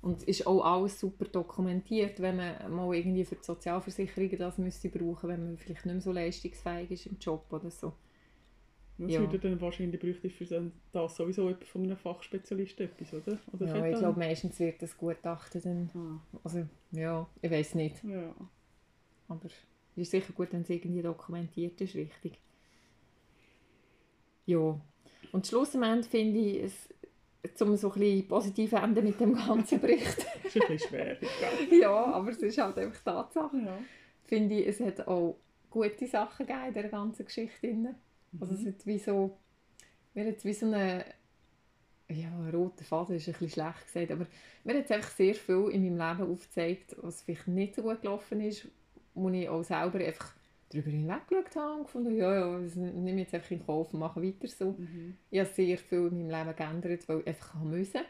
[0.00, 4.88] und ist auch alles super dokumentiert, wenn man mal irgendwie für die Sozialversicherung das müsste
[4.88, 7.92] brauchen, wenn man vielleicht nicht mehr so leistungsfähig ist im Job oder so.
[8.96, 9.20] Das ja.
[9.20, 13.38] würde dann wahrscheinlich bräuchte für das sowieso von einem Fachspezialisten etwas, oder?
[13.52, 16.38] oder ja, ich glaube meistens wird das Gutachten dann, ah.
[16.44, 18.04] also ja, ich weiß nicht.
[18.04, 18.32] Ja.
[19.26, 19.48] Aber
[20.02, 22.38] ist sicher gut, wenn es irgendwie dokumentiert ist, richtig.
[24.46, 24.80] Ja.
[25.32, 26.62] Und schlussendlich finde ich,
[27.42, 30.18] es, um so ein bisschen positiv enden mit dem ganzen Bericht.
[30.42, 31.18] das ist ein bisschen schwer.
[31.70, 33.56] ja, aber es ist halt einfach Tatsache.
[33.58, 33.78] Ja.
[34.24, 35.36] Finde ich, es hat auch
[35.70, 37.66] gute Sachen gegeben in dieser ganzen Geschichte.
[37.66, 37.94] Mhm.
[38.40, 39.36] Also es hat wie so,
[40.14, 41.04] mir hat wie so eine,
[42.08, 44.26] ja, roter Faden ist ein bisschen schlecht gesagt, aber
[44.62, 48.40] mir hat einfach sehr viel in meinem Leben aufgezeigt, was vielleicht nicht so gut gelaufen
[48.40, 48.68] ist,
[49.14, 50.34] wo ich auch selber einfach
[50.70, 54.00] darüber hinweggeschaut habe und gefunden, ja, ja, das nehme ich jetzt einfach in Kauf und
[54.00, 54.72] mache weiter so.
[54.72, 55.16] Mhm.
[55.30, 58.00] Ich habe sehr viel in meinem Leben geändert, weil ich einfach musste.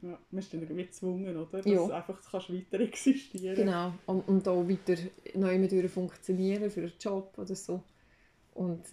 [0.00, 1.58] Ja, man ist dann irgendwie gezwungen, oder?
[1.58, 1.86] Dass ja.
[1.86, 4.94] du einfach kannst weiter existieren Genau, und, und auch weiter
[5.34, 7.82] neu funktionieren für einen Job oder so.
[8.54, 8.84] Und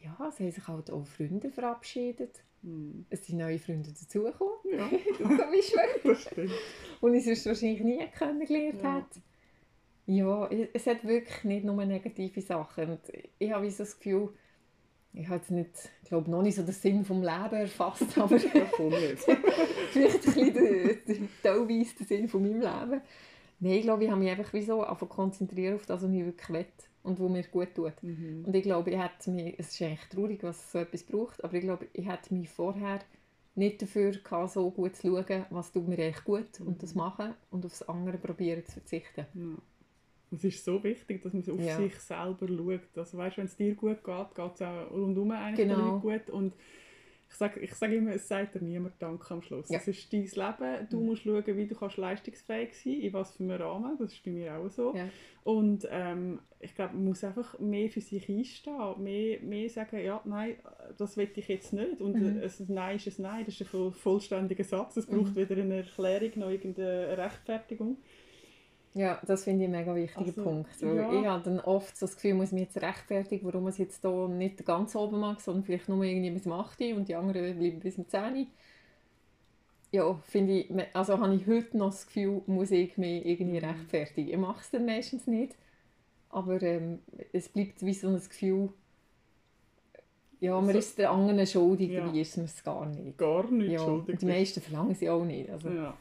[0.00, 2.42] ja, es haben sich halt auch Freunde verabschiedet.
[2.62, 3.02] Mm.
[3.10, 4.56] Es sind neue Freunde dazugekommen.
[4.70, 4.88] Ja.
[5.16, 5.80] zum Beispiel.
[6.04, 6.52] Das stimmt.
[7.00, 8.96] Und ich sonst wahrscheinlich nie kennengelernt ja.
[8.96, 9.20] hätte.
[10.06, 12.90] Ja, es hat wirklich nicht nur negative Sachen.
[12.90, 13.00] Und
[13.38, 14.30] ich habe so das Gefühl,
[15.12, 15.70] ich habe jetzt nicht,
[16.02, 18.38] ich glaube noch nicht so den Sinn des Lebens erfasst, aber
[19.90, 23.00] vielleicht ein bisschen teilweise den Sinn von meinem Leben.
[23.58, 26.48] Nein, ich glaube, ich habe mich einfach wie so konzentriert auf das, was ich wirklich
[26.50, 26.66] will
[27.02, 27.94] und was mir gut tut.
[28.02, 28.44] Mhm.
[28.46, 31.54] Und ich glaube, ich hätte mich, es ist eigentlich traurig, was so etwas braucht, aber
[31.54, 33.00] ich glaube, ich hätte mich vorher
[33.54, 36.66] nicht dafür gehabt, so gut zu schauen, was tut mir eigentlich gut mhm.
[36.66, 39.26] und das machen und aufs andere probieren zu verzichten.
[39.34, 39.56] Ja.
[40.32, 41.76] Es ist so wichtig, dass man auf ja.
[41.76, 42.98] sich selber schaut.
[42.98, 46.00] Also weißt, wenn es dir gut geht, geht es auch rundum eigentlich genau.
[46.00, 46.30] gut.
[46.30, 46.54] Und
[47.28, 49.68] ich sage ich sag immer, es sagt dir niemand Danke am Schluss.
[49.68, 49.78] Ja.
[49.78, 50.88] Es ist dein Leben.
[50.90, 51.06] Du mhm.
[51.06, 53.96] musst schauen, wie du kannst leistungsfähig sein kannst, in was für einem Rahmen.
[53.98, 54.94] Das ist bei mir auch so.
[54.94, 55.08] Ja.
[55.44, 59.02] Und ähm, ich glaube, man muss einfach mehr für sich einstehen.
[59.02, 60.56] Mehr, mehr sagen, ja, nein,
[60.98, 62.00] das will ich jetzt nicht.
[62.00, 62.40] Und mhm.
[62.42, 63.44] ein Nein ist ein Nein.
[63.44, 64.96] Das ist ein vollständiger Satz.
[64.96, 65.36] Es braucht mhm.
[65.36, 67.98] weder eine Erklärung noch irgendeine Rechtfertigung.
[68.96, 70.82] Ja, das finde ich ein mega wichtiger also, Punkt.
[70.82, 71.20] Weil ja.
[71.20, 73.76] Ich habe dann oft so das Gefühl, ich muss mich jetzt rechtfertigen, warum man es
[73.78, 77.14] jetzt hier nicht ganz oben mag, sondern vielleicht nur irgendwie bis zum 8 und die
[77.14, 78.46] anderen bleiben bis zum 10
[79.92, 83.66] Ja, finde ich, also habe ich heute noch das Gefühl, muss ich mich irgendwie mhm.
[83.66, 84.30] rechtfertigen.
[84.30, 85.54] Ich mache es dann meistens nicht,
[86.30, 87.00] aber ähm,
[87.34, 88.70] es bleibt wie so ein Gefühl,
[90.40, 92.12] ja, man also, ist der anderen schuldig, ja.
[92.12, 93.18] wie ist man es gar nicht.
[93.18, 94.18] Gar nicht ja, schuldig.
[94.20, 95.50] Die meisten verlangen sie auch nicht.
[95.50, 95.94] Also, ja.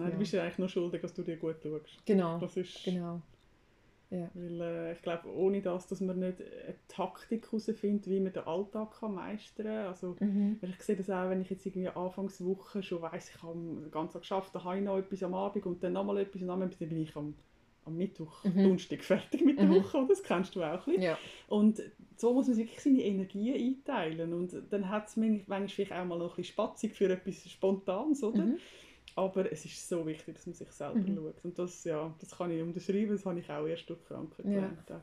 [0.00, 0.14] Nein, ja.
[0.14, 2.06] du bist ja eigentlich nur schuldig, dass du dir gut schaust.
[2.06, 2.38] Genau.
[2.38, 3.22] Das ist, genau.
[4.10, 4.28] Ja.
[4.34, 8.42] Weil äh, ich glaube, ohne das, dass man nicht eine Taktik herausfindet, wie man den
[8.42, 9.86] Alltag kann meistern kann.
[9.86, 10.58] Also, mhm.
[10.62, 14.14] Ich sehe das auch, wenn ich jetzt irgendwie Anfangswoche schon weiss, ich habe den ganzen
[14.14, 16.68] Tag geschafft, dann habe ich noch etwas am Abend und dann nochmal etwas und dann
[16.68, 17.34] bin ich am,
[17.84, 18.64] am Mittwoch, mhm.
[18.64, 19.76] Donnerstag fertig mit der mhm.
[19.76, 20.04] Woche.
[20.08, 21.02] Das kennst du auch ein bisschen.
[21.02, 21.18] Ja.
[21.46, 21.80] Und
[22.16, 24.34] so muss man wirklich seine Energien einteilen.
[24.34, 28.24] Und dann hat es manchmal vielleicht auch mal noch ein bisschen spatzig für etwas Spontanes,
[28.24, 28.44] oder?
[28.44, 28.58] Mhm.
[29.16, 31.16] Aber es ist so wichtig, dass man sich selber mhm.
[31.16, 31.44] schaut.
[31.44, 34.78] Und das, ja, das kann ich unterschreiben, das habe ich auch erst durch Krankheit gelernt.
[34.88, 35.00] Ja.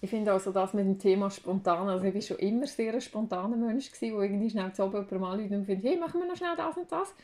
[0.00, 3.00] Ich finde also das mit dem Thema spontan, also ich war schon immer sehr ein
[3.00, 6.54] spontaner Mensch, der irgendwie schnell zu oben mal und findet, hey, machen wir noch schnell
[6.56, 7.14] das und das.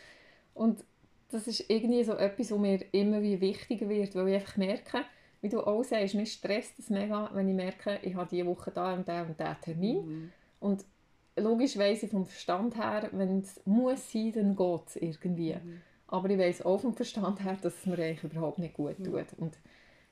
[0.55, 0.85] Und
[1.31, 5.05] das ist irgendwie so etwas, was mir immer wie wichtiger wird, weil ich einfach merke,
[5.41, 8.71] wie du auch sagst, mir stresst es mega, wenn ich merke, ich habe diese Woche
[8.71, 10.07] da und da und da Termin.
[10.07, 10.33] Mhm.
[10.59, 10.85] Und
[11.37, 15.55] logisch weiss ich vom Verstand her, wenn es muss sein, dann geht es irgendwie.
[15.55, 15.81] Mhm.
[16.15, 19.27] Aber ich weiß auch vom Verstand her, dass es mir eigentlich überhaupt nicht gut tut.
[19.37, 19.59] Und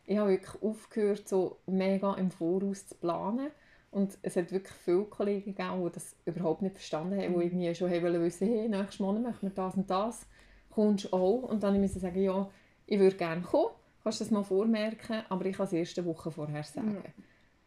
[0.04, 3.50] ich habe wirklich aufgehört, so mega im Voraus zu planen.
[3.92, 7.38] Und es hat wirklich viele Kollegen gegeben, die das überhaupt nicht verstanden haben, mhm.
[7.38, 10.26] die irgendwie schon haben wissen, hey, nächstes Monat machen wir das und das.
[10.70, 11.42] Kommst du auch?
[11.44, 12.50] Und dann musste ich sagen, ja,
[12.86, 13.70] ich würde gerne kommen.
[14.02, 16.96] Kannst du das mal vormerken, aber ich kann es erste Woche vorher sagen.
[16.96, 17.12] Ja.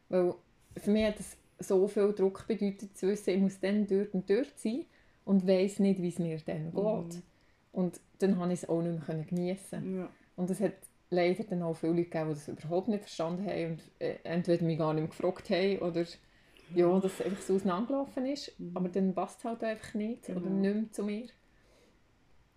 [0.09, 0.35] Weil
[0.75, 4.29] für mich hat es so viel Druck bedeutet, zu wissen, ich muss dann dort und
[4.29, 4.83] dort sein
[5.23, 7.23] und weiß nicht, wie es mir dann mhm.
[7.75, 9.97] Und dann konnte ich es auch nicht mehr geniessen.
[9.97, 10.09] Ja.
[10.37, 10.75] Und es hat
[11.09, 14.63] leider dann auch viele Leute gegeben, die das überhaupt nicht verstanden haben und äh, entweder
[14.63, 16.05] mich gar nicht mehr gefragt haben oder
[16.73, 18.57] ja dass es einfach so auseinandergelaufen ist.
[18.57, 18.71] Mhm.
[18.75, 20.39] Aber dann passt es halt einfach nicht genau.
[20.39, 21.27] oder nicht mehr zu mir.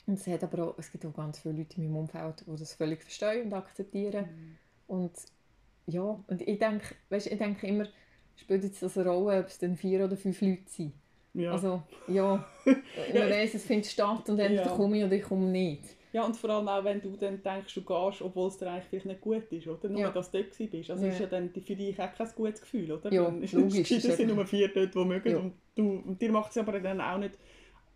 [0.06, 2.56] Und es, hat aber auch, es gibt auch ganz viele Leute in meinem Umfeld, die
[2.56, 4.24] das völlig verstehen und akzeptieren.
[4.24, 4.56] Mhm.
[4.86, 5.12] Und
[5.86, 7.86] ja, und ich denke, weißt, ich denke immer,
[8.36, 10.92] spielt jetzt das eine Rolle, ob es dann vier oder fünf Leute sind.
[11.34, 11.52] Ja.
[11.52, 14.68] Also, ja, man weiss, es findet statt und entweder ja.
[14.68, 15.82] komme ich oder ich komme nicht.
[16.12, 18.84] Ja, und vor allem auch, wenn du dann denkst, du gehst, obwohl es dir eigentlich
[18.84, 19.88] vielleicht nicht gut ist, oder?
[19.88, 20.10] Nur, ja.
[20.10, 20.90] dass du dort bist.
[20.90, 21.12] Also ja.
[21.12, 23.12] ist ja dann für dich auch kein gutes Gefühl, oder?
[23.12, 23.90] Ja, dann ist logisch.
[23.90, 25.38] Es sind nur vier dort, die mögen ja.
[25.38, 27.34] und, du, und dir macht es aber dann auch nicht,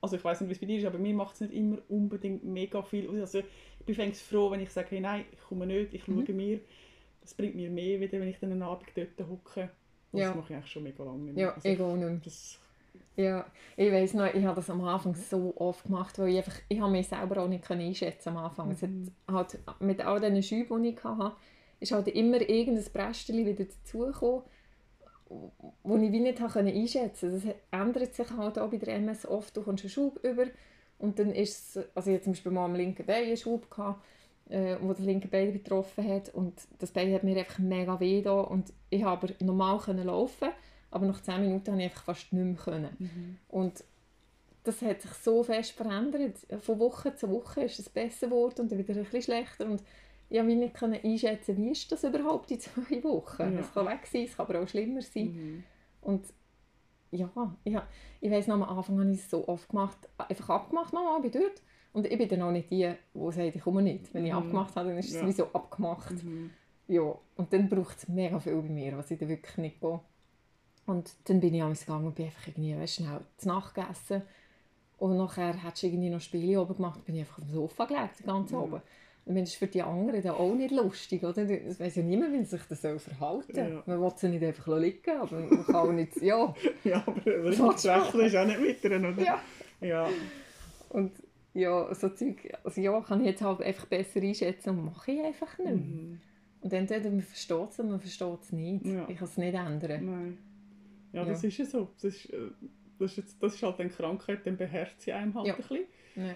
[0.01, 1.79] also ich weiß nicht, wie es bei dir ist, aber mir macht es nicht immer
[1.89, 5.67] unbedingt mega viel Also ich bin fängst froh, wenn ich sage, hey, nein, ich komme
[5.67, 6.25] nicht, ich mhm.
[6.27, 6.61] schaue mir.
[7.23, 9.71] Das bringt mir mehr, wieder, wenn ich dann einen Abend dort hocke.
[10.11, 10.35] Das ja.
[10.35, 12.27] mache ich eigentlich schon mega lange Ja, also, ich auch nicht.
[12.27, 12.59] Das
[13.17, 13.45] Ja,
[13.77, 16.81] ich weiß noch, ich habe das am Anfang so oft gemacht, weil ich einfach, ich
[16.81, 18.69] habe mich selber auch nicht einschätzen am Anfang.
[18.69, 18.73] Mhm.
[18.73, 21.37] Es hat halt, mit all diesen Schüben, die ich hatte,
[21.81, 24.43] ist halt immer irgendein Brästchen wieder dazugekommen,
[25.83, 27.55] wo ich wie nicht einschätzen konnte.
[27.71, 29.57] Das ändert sich halt auch bei der MS oft.
[29.57, 30.47] Du kommst einen Schub über
[30.99, 33.71] und dann ist es, also ich hatte zum Beispiel mal am linken Bein einen Schub,
[33.71, 34.03] gehabt,
[34.49, 38.23] äh, wo das linke Bein betroffen hat und das Bein hat mir einfach mega weh
[38.23, 40.49] da und ich habe aber normal können laufen
[40.93, 42.57] aber nach 10 Minuten konnte ich einfach fast nicht mehr.
[42.57, 42.97] Können.
[42.99, 43.39] Mhm.
[43.49, 43.85] Und
[44.65, 46.37] das hat sich so fest verändert.
[46.61, 49.83] Von Woche zu Woche ist es besser geworden und dann wieder ein bisschen schlechter und
[50.29, 50.39] ich
[50.75, 53.55] konnte nicht einschätzen, wie ist das überhaupt in zwei Wochen.
[53.55, 53.61] Ja.
[53.61, 55.25] Es kann weg sein, es kann aber auch schlimmer sein.
[55.25, 55.65] Mhm.
[56.01, 56.25] Und
[57.11, 57.31] ja,
[57.65, 57.77] ich,
[58.21, 61.31] ich weiss noch, am Anfang habe ich es so oft gemacht, einfach abgemacht, Mama, ich
[61.31, 61.63] bin dort.
[61.93, 64.15] Und ich bin dann auch nicht die, die sagt, ich komme nicht.
[64.15, 64.39] Wenn ich mhm.
[64.39, 65.21] abgemacht habe, dann ist es ja.
[65.21, 66.25] sowieso abgemacht.
[66.25, 66.51] Mhm.
[66.89, 70.01] Ja, und dann braucht es mega viel bei mir, was ich dann wirklich nicht gehe.
[70.87, 74.23] Und dann bin ich abends gegangen und bin einfach irgendwie weißt, schnell zu Nacht gegessen.
[74.99, 77.85] Und nachher hat du irgendwie noch Spiele oben gemacht, bin ich einfach auf dem Sofa
[77.87, 78.63] gelegt, den ganzen mhm.
[78.63, 78.83] oben.
[79.25, 81.49] Und das ist für die anderen dann auch nicht lustig, oder?
[81.49, 83.71] Es weiß ja niemand, wie sich das verhalten soll.
[83.71, 83.83] Ja.
[83.87, 86.53] Man will sie nicht einfach liegen, aber man kann auch nicht, ja.
[86.85, 89.23] ja, aber das Rechnen ist auch nicht mit oder?
[89.23, 89.41] Ja.
[89.81, 90.09] ja.
[90.89, 91.13] Und
[91.55, 95.23] ja, so Zeug, also ja, kann ich jetzt halt einfach besser einschätzen und mache ich
[95.23, 96.21] einfach nicht mhm.
[96.63, 98.87] Und entweder man versteht es oder man versteht es nicht.
[98.87, 99.05] Ja.
[99.09, 100.07] Ich kann es nicht ändern.
[100.07, 100.39] Nein.
[101.13, 101.49] Ja, das ja.
[101.49, 101.89] ist ja so.
[101.95, 102.39] Das ist, äh,
[102.99, 105.55] das ist, jetzt, das ist halt eine Krankheit, dann beherrscht sie einem halt ja.
[105.55, 105.85] ein bisschen.
[106.17, 106.35] Ja.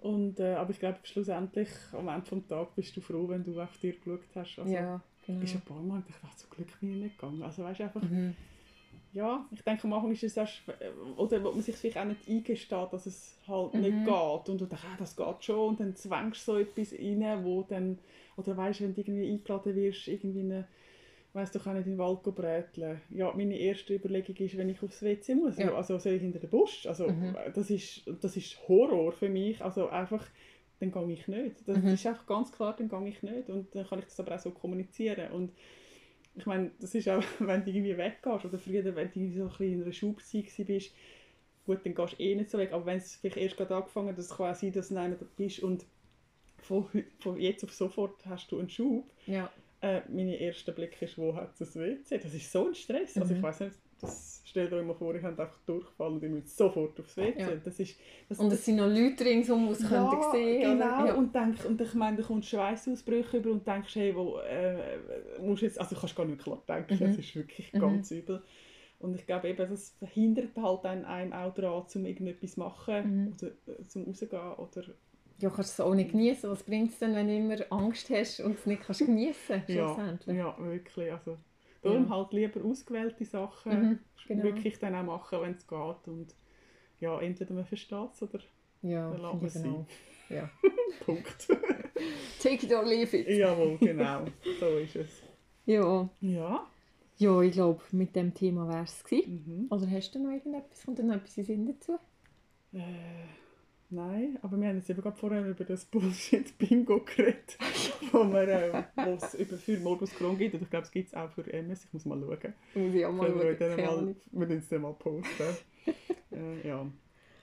[0.00, 3.60] Und, äh, aber ich glaube, schlussendlich, am Ende des Tages bist du froh, wenn du
[3.60, 4.58] auf dir geschaut hast.
[4.58, 5.40] Also, ja, genau.
[5.40, 7.42] bist ein paar Mal gedacht, ach, zum Glück bin ich nicht gegangen.
[7.42, 8.34] Also weißt einfach, mhm.
[9.12, 10.62] ja, ich denke, am Anfang ist es erst,
[11.16, 13.80] oder wo man sich vielleicht auch nicht eingesteht, dass es halt mhm.
[13.80, 14.48] nicht geht.
[14.48, 15.70] Und du denkst, ah, das geht schon.
[15.70, 17.98] Und dann zwängst du so etwas rein, wo dann,
[18.36, 20.68] oder weißt, wenn du irgendwie eingeladen wirst, irgendwie eine
[21.32, 23.00] weiss doch auch nicht in den Wald bräteln.
[23.10, 25.72] Ja, meine erste Überlegung ist, wenn ich aufs WC muss, ja.
[25.74, 26.86] also soll ich hinter den Busch?
[26.86, 27.36] Also mhm.
[27.54, 29.62] das, ist, das ist Horror für mich.
[29.62, 30.24] Also einfach,
[30.80, 31.56] dann gehe ich nicht.
[31.66, 31.88] Das mhm.
[31.88, 33.50] ist einfach ganz klar, dann gehe ich nicht.
[33.50, 35.30] Und dann kann ich das aber auch so kommunizieren.
[35.32, 35.52] Und
[36.34, 39.48] ich meine, das ist auch, wenn du irgendwie weggehst oder früher, wenn du so ein
[39.48, 40.94] bisschen in einer Schubzeit bist,
[41.66, 42.72] gut, dann gehst du eh nicht so weg.
[42.72, 45.08] Aber wenn es vielleicht erst gerade angefangen hat, das kann auch sein, dass du da
[45.36, 45.84] bist und
[46.62, 46.86] von,
[47.20, 49.04] von jetzt auf sofort hast du einen Schub.
[49.26, 49.50] Ja
[49.80, 52.18] äh, mein erster Blick ist, wo hat es WC?
[52.18, 53.14] Das ist so ein Stress.
[53.14, 53.22] Mhm.
[53.22, 53.44] Also ich mhm.
[53.44, 56.98] weiß nicht, das stellt euch mal vor, ich habe einfach durchgefallen und ich muss sofort
[56.98, 57.40] aufs WC.
[57.40, 57.50] Ja.
[57.56, 57.96] Das ist,
[58.28, 61.06] das, und es sind noch Leute ringsum, die es ja, könnten sehen genau.
[61.06, 61.14] Ja.
[61.14, 64.98] Und, denk, und ich meine, da kommt Schweißausbrüche über und denkst, hey, wo, äh,
[65.40, 67.08] musst jetzt, also kannst gar nicht klar denken, mhm.
[67.08, 67.80] das ist wirklich mhm.
[67.80, 68.42] ganz übel.
[69.00, 73.32] Und ich glaube eben, das verhindert halt einem auch daran, um irgendetwas zu machen mhm.
[73.32, 73.48] oder
[73.78, 74.82] äh, zum rausgehen oder
[75.38, 76.50] ja, kannst es auch nicht genießen.
[76.50, 80.12] Was bringt es denn, wenn du immer Angst hast und es nicht kannst genießen ja,
[80.26, 81.12] ja, wirklich.
[81.12, 81.38] Also,
[81.82, 82.10] darum ja.
[82.10, 84.42] halt lieber ausgewählte Sachen mhm, genau.
[84.42, 86.08] wirklich dann auch machen, wenn es geht.
[86.08, 86.34] Und
[86.98, 88.40] ja, entweder man versteht es oder
[88.82, 89.86] ja, man lässt es genau.
[90.28, 90.50] Ja.
[91.04, 91.48] Punkt.
[92.42, 93.28] Take it or leave it.
[93.28, 94.24] Jawohl, genau.
[94.58, 95.22] So ist es.
[95.66, 96.08] Ja.
[96.20, 96.66] Ja.
[97.16, 99.66] Ja, ich glaube, mit dem Thema wäre es Mhm.
[99.70, 100.84] Oder hast du noch irgendetwas?
[100.84, 101.98] Kommt noch etwas in Sinn dazu?
[102.72, 103.47] Äh
[103.90, 107.56] Nein, aber wir haben jetzt eben gerade vorher über das Bullshit-Bingo geredet,
[108.12, 108.48] wo wir,
[108.96, 110.54] äh, es über für Morbus Crohn gibt.
[110.54, 111.86] Und ich glaube, es gibt es auch für MS.
[111.86, 112.54] Ich muss mal schauen.
[112.74, 113.40] Muss ich auch mal schauen.
[113.40, 114.14] Wir mal,
[114.48, 115.56] wir es dann mal posten.
[116.32, 116.86] äh, ja.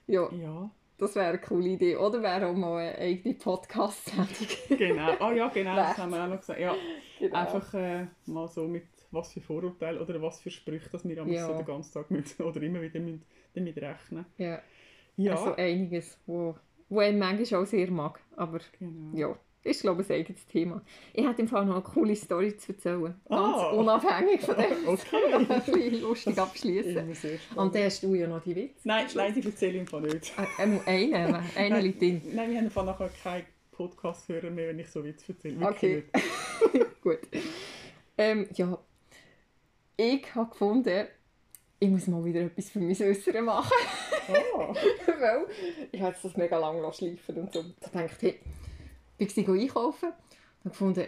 [0.06, 0.32] ja.
[0.32, 0.70] Ja.
[0.98, 1.96] Das wäre eine coole Idee.
[1.96, 4.28] Oder wäre auch mal eine eigene Podcast-Sendung.
[4.68, 5.16] genau.
[5.18, 6.60] Ah ja, genau, das haben wir auch noch gesagt.
[6.60, 6.74] Ja.
[7.18, 7.36] Genau.
[7.36, 11.46] Einfach äh, mal so mit was für Vorurteile oder was für Sprüche dass wir ja.
[11.46, 13.22] so den ganzen Tag mit, oder immer wieder mit,
[13.54, 14.26] damit rechnen.
[14.38, 14.60] Ja.
[15.16, 15.32] Ja.
[15.32, 16.54] Also einiges, wo,
[16.88, 18.20] wo ich manchmal auch sehr mag.
[18.36, 19.16] Aber genau.
[19.16, 19.36] ja,
[19.66, 20.82] ist glaube ich ein eigenes Thema.
[21.12, 23.14] Ich hätte im Fall noch eine coole Story zu erzählen.
[23.28, 23.70] Ganz ah.
[23.70, 24.86] unabhängig von dem.
[24.86, 25.32] okay.
[25.34, 27.16] ein bisschen lustig abschließen.
[27.56, 28.80] Und dann hast du ja noch die Witze.
[28.84, 30.32] Nein, die erzähle ich im Fall nicht.
[30.38, 32.22] Äh, einen, einen liegt drin.
[32.32, 35.60] Nein, wir haben im nachher keinen Podcast-Hörer mehr, wenn ich so Witze erzähle.
[35.60, 36.86] Wirklich okay.
[37.02, 37.18] Gut.
[38.18, 38.78] Ähm, ja,
[39.96, 41.06] ich habe gefunden,
[41.78, 43.72] ich muss mal wieder etwas für mein Äußere machen.
[44.28, 44.74] Oh.
[45.06, 45.46] Weil
[45.92, 47.64] ich habe das mega lange schleifen und so.
[47.80, 48.40] Da dachte ich, hey,
[49.18, 50.12] bin ich einkaufen
[50.64, 51.06] und gefunden,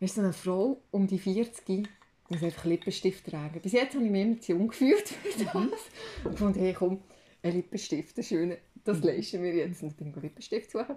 [0.00, 1.88] weißt du, eine Frau um die 40
[2.28, 3.60] muss einfach Lippenstift tragen.
[3.60, 5.54] Bis jetzt habe ich mich immer zu jung gefühlt für das.
[5.54, 5.72] Mhm.
[6.24, 7.02] Und gefunden, hey, komm,
[7.42, 9.04] ein Lippenstift, ein schöner, das mhm.
[9.04, 9.82] leisten wir jetzt.
[9.82, 10.96] Und bin ich Lippenstift suchen.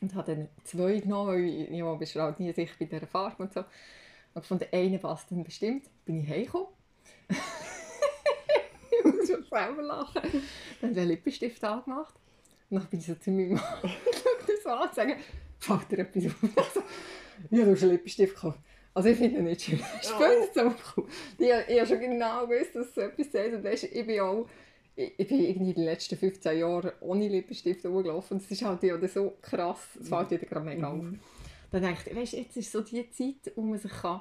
[0.00, 3.44] Und habe dann zwei genommen, weil ich ja, bist halt nie sicher bei dieser Farbe
[3.44, 3.60] und so.
[4.34, 5.84] Und gefunden, einen passt dann bestimmt.
[6.04, 6.68] Bin ich heimgekommen
[9.22, 10.22] muss schon selber lachen.
[10.80, 12.14] Dann hat er einen Lippenstift angemacht.
[12.70, 13.62] Und dann bin ich so zu meinem Mann
[14.46, 15.16] das an und sage,
[15.58, 16.42] fällt dir etwas auf?
[17.50, 18.58] ja, du hast einen Lippenstift gekauft.
[18.94, 19.80] Also ich finde ihn nicht schön.
[20.00, 20.74] Später oh.
[20.94, 21.06] zum
[21.38, 23.54] Ich, ich habe schon genau gewusst, dass es etwas sagt.
[23.54, 24.46] Und ist, ich bin auch
[24.94, 28.38] ich bin irgendwie die letzten 15 Jahre ohne Lippenstift rumgelaufen.
[28.38, 31.02] Das ist halt ja so krass, es fällt dir gerade mega auf.
[31.02, 31.18] Mhm.
[31.70, 34.20] Dann denke ich, weißt, jetzt ist so die Zeit, wo man sich kann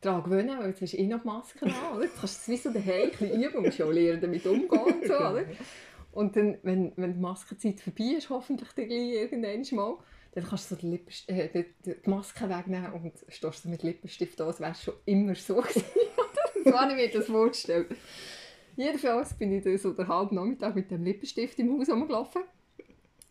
[0.00, 2.04] daran gewöhnen weil jetzt hast du eh noch die Maske an, oder?
[2.04, 5.06] Jetzt kannst du es wie so daheim ein üben, musst auch lernen, damit umzugehen und
[5.06, 5.44] so, oder?
[6.12, 9.96] Und dann, wenn, wenn die Maskenzeit vorbei ist, hoffentlich dann irgendwann mal,
[10.32, 11.48] dann kannst du so die, Lippenst äh,
[11.84, 15.84] die, die, Maske wegnehmen und stehst mit Lippenstift da, als wäre schon immer so gewesen.
[16.64, 17.88] das war nicht mir das vorgestellt.
[18.76, 22.42] Jedenfalls bin ich dann so den halben Nachmittag mit dem Lippenstift im Haus rumgelaufen.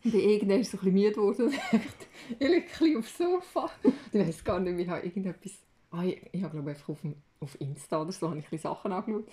[0.04, 2.06] Und bin irgendwann so ein bisschen müde geworden und dachte,
[2.38, 3.70] ich liege ein bisschen aufs Sofa.
[4.12, 5.52] Ich weiß gar nicht, ich habe irgendetwas...
[5.90, 8.50] Ah, ich, ich habe glaube einfach auf, dem, auf Insta oder so habe ich ein
[8.50, 9.28] bisschen Sachen angeschaut.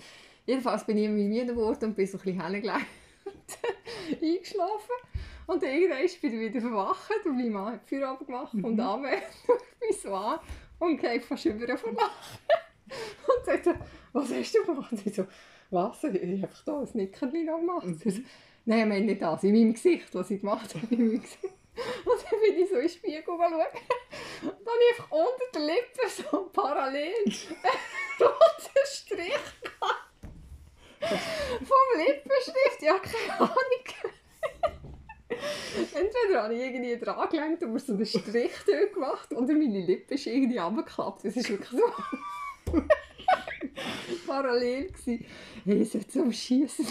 [0.46, 2.88] Jedenfalls bin ich irgendwie müde geworden und bin so ein bisschen hergelegt
[4.22, 4.96] eingeschlafen.
[5.46, 8.64] Und irgendwann bin ich wieder verwacht und mein Mann hat die Feuer gemacht mhm.
[8.64, 8.78] und
[9.46, 10.40] schaut mich so an
[10.78, 12.38] und geht fast über von Lachen.
[12.88, 13.78] Und sagt
[14.14, 14.92] was hast du gemacht?
[14.92, 15.26] Und ich so,
[15.70, 16.02] was?
[16.04, 17.86] Ich habe einfach hier ein Nickerchen gemacht.
[17.86, 17.98] Mhm.
[17.98, 18.10] So,
[18.64, 20.94] Nein, ich meine nicht das, in meinem Gesicht, was ich gemacht habe.
[20.94, 21.57] In meinem Gesicht.
[22.04, 23.38] Und dann bin ich so in den Spiegel schauen.
[23.38, 27.34] Und dann habe ich einfach unter der Lippe so parallel einen
[28.20, 30.08] roten Strich gehabt.
[31.00, 33.54] Vom Lippenstift, ja, keine Ahnung.
[35.94, 38.52] Entweder habe ich irgendwie dran gelenkt und mir so einen Strich
[38.92, 41.24] gemacht oder meine Lippe ist irgendwie abgeklappt.
[41.24, 41.86] Das ist wirklich so
[44.26, 44.86] parallel.
[44.88, 45.24] Gewesen.
[45.64, 46.86] Hey, es hat so Schießen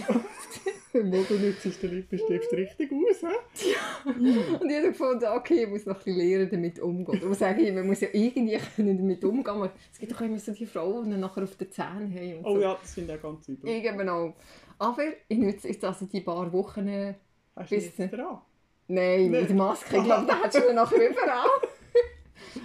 [0.94, 3.72] Im Model nützt der Lippenstift richtig aus, he?
[3.72, 4.12] Ja.
[4.60, 7.20] Und ich habe gefunden, okay, ich muss noch ein bisschen lernen, damit umzugehen.
[7.22, 9.70] Darum sage ich, man muss ja irgendwie damit umgehen.
[9.92, 12.46] Es gibt doch immer so die Frauen, die nachher auf den Zähnen haben.
[12.46, 13.70] oh ja, das finde ich auch ganz übel.
[13.70, 14.36] Ich eben auch.
[14.80, 17.16] Aber ich nutze jetzt also die paar Wochen...
[17.56, 18.42] Hast du jetzt dran?
[18.88, 19.98] Nein, mit der Maske.
[19.98, 21.50] Ich glaube, da hättest du noch überall.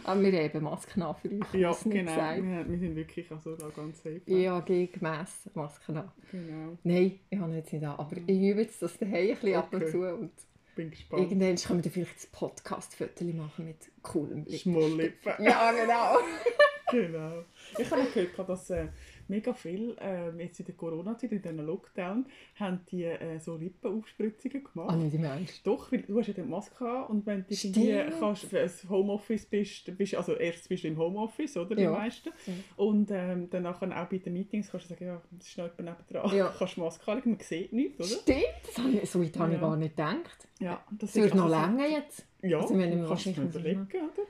[0.05, 1.55] Aber wir haben Masken an für euch.
[1.55, 2.17] Ja, genau.
[2.17, 4.21] Wir, wir, sind wirklich also da ganz safe.
[4.27, 6.13] Ja, gegen gemäss Masken an.
[6.31, 6.79] Genau.
[6.83, 7.99] Nein, ich habe jetzt nicht an.
[7.99, 9.55] Aber ich übe jetzt das daheim ein bisschen okay.
[9.57, 9.99] ab und zu.
[10.01, 10.33] Und
[10.75, 11.23] bin gespannt.
[11.23, 14.59] Irgendwann können wir vielleicht ein Podcast-Foto machen mit coolem Lippen.
[14.59, 15.33] Schmolllippen.
[15.39, 16.19] Ja, genau.
[16.93, 17.45] genau.
[17.79, 18.89] Ich habe gehört, dass äh,
[19.29, 22.27] mega viel, äh, jetzt in der Corona-Zeit, in diesem Lockdown,
[22.57, 24.91] haben die äh, so Lippenaufspritzungen gemacht.
[24.91, 28.19] Ah, nicht meinst Doch, weil du hast ja die Maske an und wenn du irgendwie
[28.19, 32.31] kannst, für ein Homeoffice bist, bist, also erst bist du im Homeoffice, oder, die meisten,
[32.47, 32.53] ja.
[32.77, 35.99] und ähm, dann auch bei den Meetings kannst du sagen, ja, das ist noch jemand
[35.99, 36.55] nebendran, ja.
[36.59, 38.21] kannst du Maske anlegen, man sieht nichts, oder?
[38.21, 40.49] Stimmt, das habe ich, so weit habe ich gar nicht gedacht.
[40.61, 42.27] Ja, das, das wird noch länger jetzt.
[42.43, 44.27] Ja, also, wenn du kannst du überlegen, oder?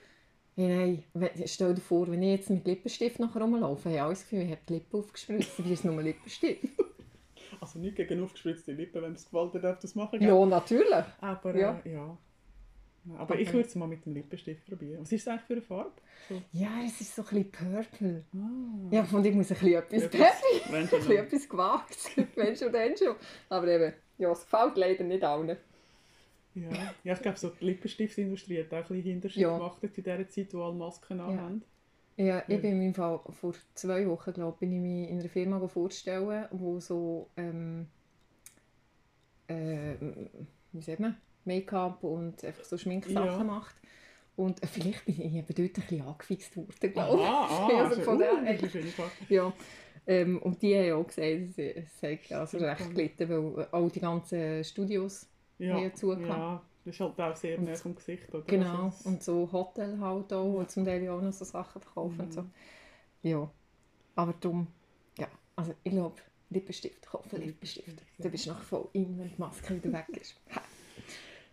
[0.54, 4.22] Hey, nein, stell dir vor, wenn ich jetzt mit Lippenstift nachher rumlaufe, habe ich alles
[4.22, 6.68] Gefühl, ich habe die Lippen aufgespritzt, wie ist nur Lippenstift.
[7.60, 10.18] Also nicht gegen aufgespritzte Lippen, wenn es gewollt darf das machen.
[10.18, 10.28] Gell?
[10.28, 11.04] Ja, natürlich.
[11.20, 11.80] Aber ja.
[11.84, 12.18] Äh, ja.
[13.18, 13.42] Aber okay.
[13.42, 15.02] ich würde es mal mit dem Lippenstift probieren.
[15.02, 15.92] Was ist das eigentlich für eine Farbe?
[16.28, 16.42] So.
[16.52, 18.24] Ja, es ist so ein bisschen purple.
[18.34, 18.88] Ah.
[18.90, 21.98] Ja, von dem muss ich ein bisschen etwas Peppy, ein bisschen etwas gewagt.
[22.34, 23.14] wenn schon, dann schon.
[23.48, 25.56] Aber eben, ja, es gefällt leider nicht allen.
[26.54, 29.56] Ja, ja ich glaube, so die Lippenstiftindustrie hat auch ein bisschen Hinterschicht ja.
[29.56, 31.26] gemacht in dieser Zeit, wo alle Masken ja.
[31.26, 31.62] haben.
[32.16, 35.28] Ja, ich bin in meinem Fall vor zwei Wochen, glaube bin ich mich in einer
[35.30, 37.86] Firma vorstellen, wo so ähm,
[39.48, 39.94] äh,
[40.72, 43.44] wie sagt man, Make-up und einfach so Schminksachen ja.
[43.44, 43.76] macht.
[44.36, 47.26] Und äh, vielleicht bin ich eben dort ein bisschen angefixt worden, glaube ich.
[47.26, 48.58] Ah, ah, also von uh, der,
[49.28, 49.52] ja.
[50.06, 54.64] Ähm, und die haben auch gesagt, es hat also recht gelitten, weil auch die ganzen
[54.64, 55.28] Studios
[55.62, 56.28] ja, mehr zugehört.
[56.28, 58.44] Ja, das ist halt auch sehr nah vom Gesicht, oder?
[58.46, 62.16] Genau, also und so Hotel halt auch, wo zum Teil auch noch so Sachen verkaufen
[62.16, 62.20] mhm.
[62.24, 62.44] und so.
[63.22, 63.50] Ja,
[64.16, 64.66] aber darum,
[65.16, 66.16] ja, also ich glaube,
[66.50, 67.88] Lippenstift, kaufen Lippenstift.
[67.88, 68.24] Ja.
[68.24, 70.36] Du bist noch voll in, wenn die Maske wieder weg ist.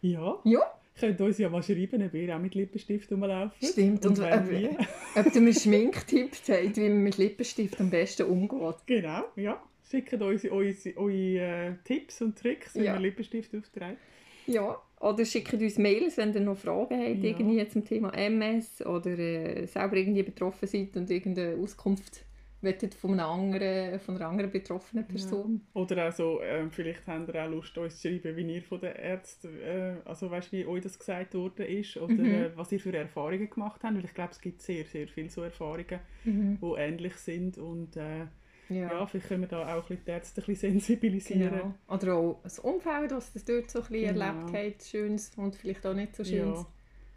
[0.02, 0.40] ja.
[0.44, 0.62] Ja.
[1.00, 3.54] Könnt uns ja mal schreiben, ob ihr auch mit Lippenstift rumlaufen.
[3.66, 8.24] Stimmt, und, und ob, ob du mir Schminktipps habt, wie man mit Lippenstift am besten
[8.24, 8.76] umgeht.
[8.86, 9.64] Genau, ja.
[9.90, 12.94] Schickt uns eure, äh, Tipps und Tricks, wie ja.
[12.94, 13.98] man Lippenstift aufträgt.
[14.46, 17.30] Ja, oder schickt uns Mails, wenn ihr noch Fragen habt, ja.
[17.30, 22.26] irgendwie zum Thema MS oder äh, selber irgendwie betroffen seid und irgendeine Auskunft
[22.62, 25.62] wettet von einer anderen, von einer anderen betroffenen Person.
[25.74, 25.82] Ja.
[25.82, 28.82] Oder auch so, äh, vielleicht habt ihr auch Lust, uns zu schreiben, wie ihr von
[28.82, 32.26] den Ärzten, äh, also weißt, wie euch das gesagt worden ist oder mhm.
[32.26, 35.30] äh, was ihr für Erfahrungen gemacht habt, weil ich glaube, es gibt sehr, sehr viele
[35.30, 36.58] so Erfahrungen, mhm.
[36.62, 38.26] die ähnlich sind und äh,
[38.70, 38.92] ja.
[38.92, 41.52] ja, vielleicht können wir da auch die Ärzte ein bisschen sensibilisieren.
[41.52, 41.74] Genau.
[41.88, 44.26] Oder auch das Umfeld, was das dort so ein bisschen genau.
[44.26, 46.60] erlebt hat, schönes und vielleicht auch nicht so schönes.
[46.60, 46.68] Ja.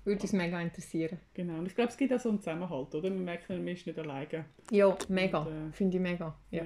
[0.05, 1.19] Würde uns mega interessieren.
[1.33, 3.09] Genau, und ich glaube, es gibt auch so einen Zusammenhalt, oder?
[3.09, 4.47] Man merkt, man ist nicht alleine.
[4.71, 5.47] Ja, mega.
[5.47, 6.35] äh, Finde ich mega.
[6.51, 6.65] Ja.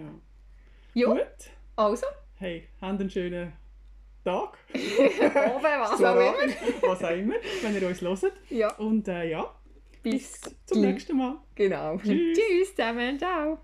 [0.95, 1.07] ja.
[1.07, 1.51] Gut.
[1.77, 2.07] Also.
[2.37, 3.53] Hey, habt einen schönen
[4.25, 4.57] Tag.
[4.73, 6.89] Oben, was auch immer.
[6.89, 8.33] was auch immer, wenn ihr uns hört.
[8.49, 8.75] Ja.
[8.77, 9.55] Und äh, ja,
[10.03, 11.37] bis, bis zum nächsten Mal.
[11.55, 11.99] Genau.
[11.99, 12.39] Tschüss.
[12.39, 13.19] Tschüss zusammen.
[13.19, 13.59] Ciao.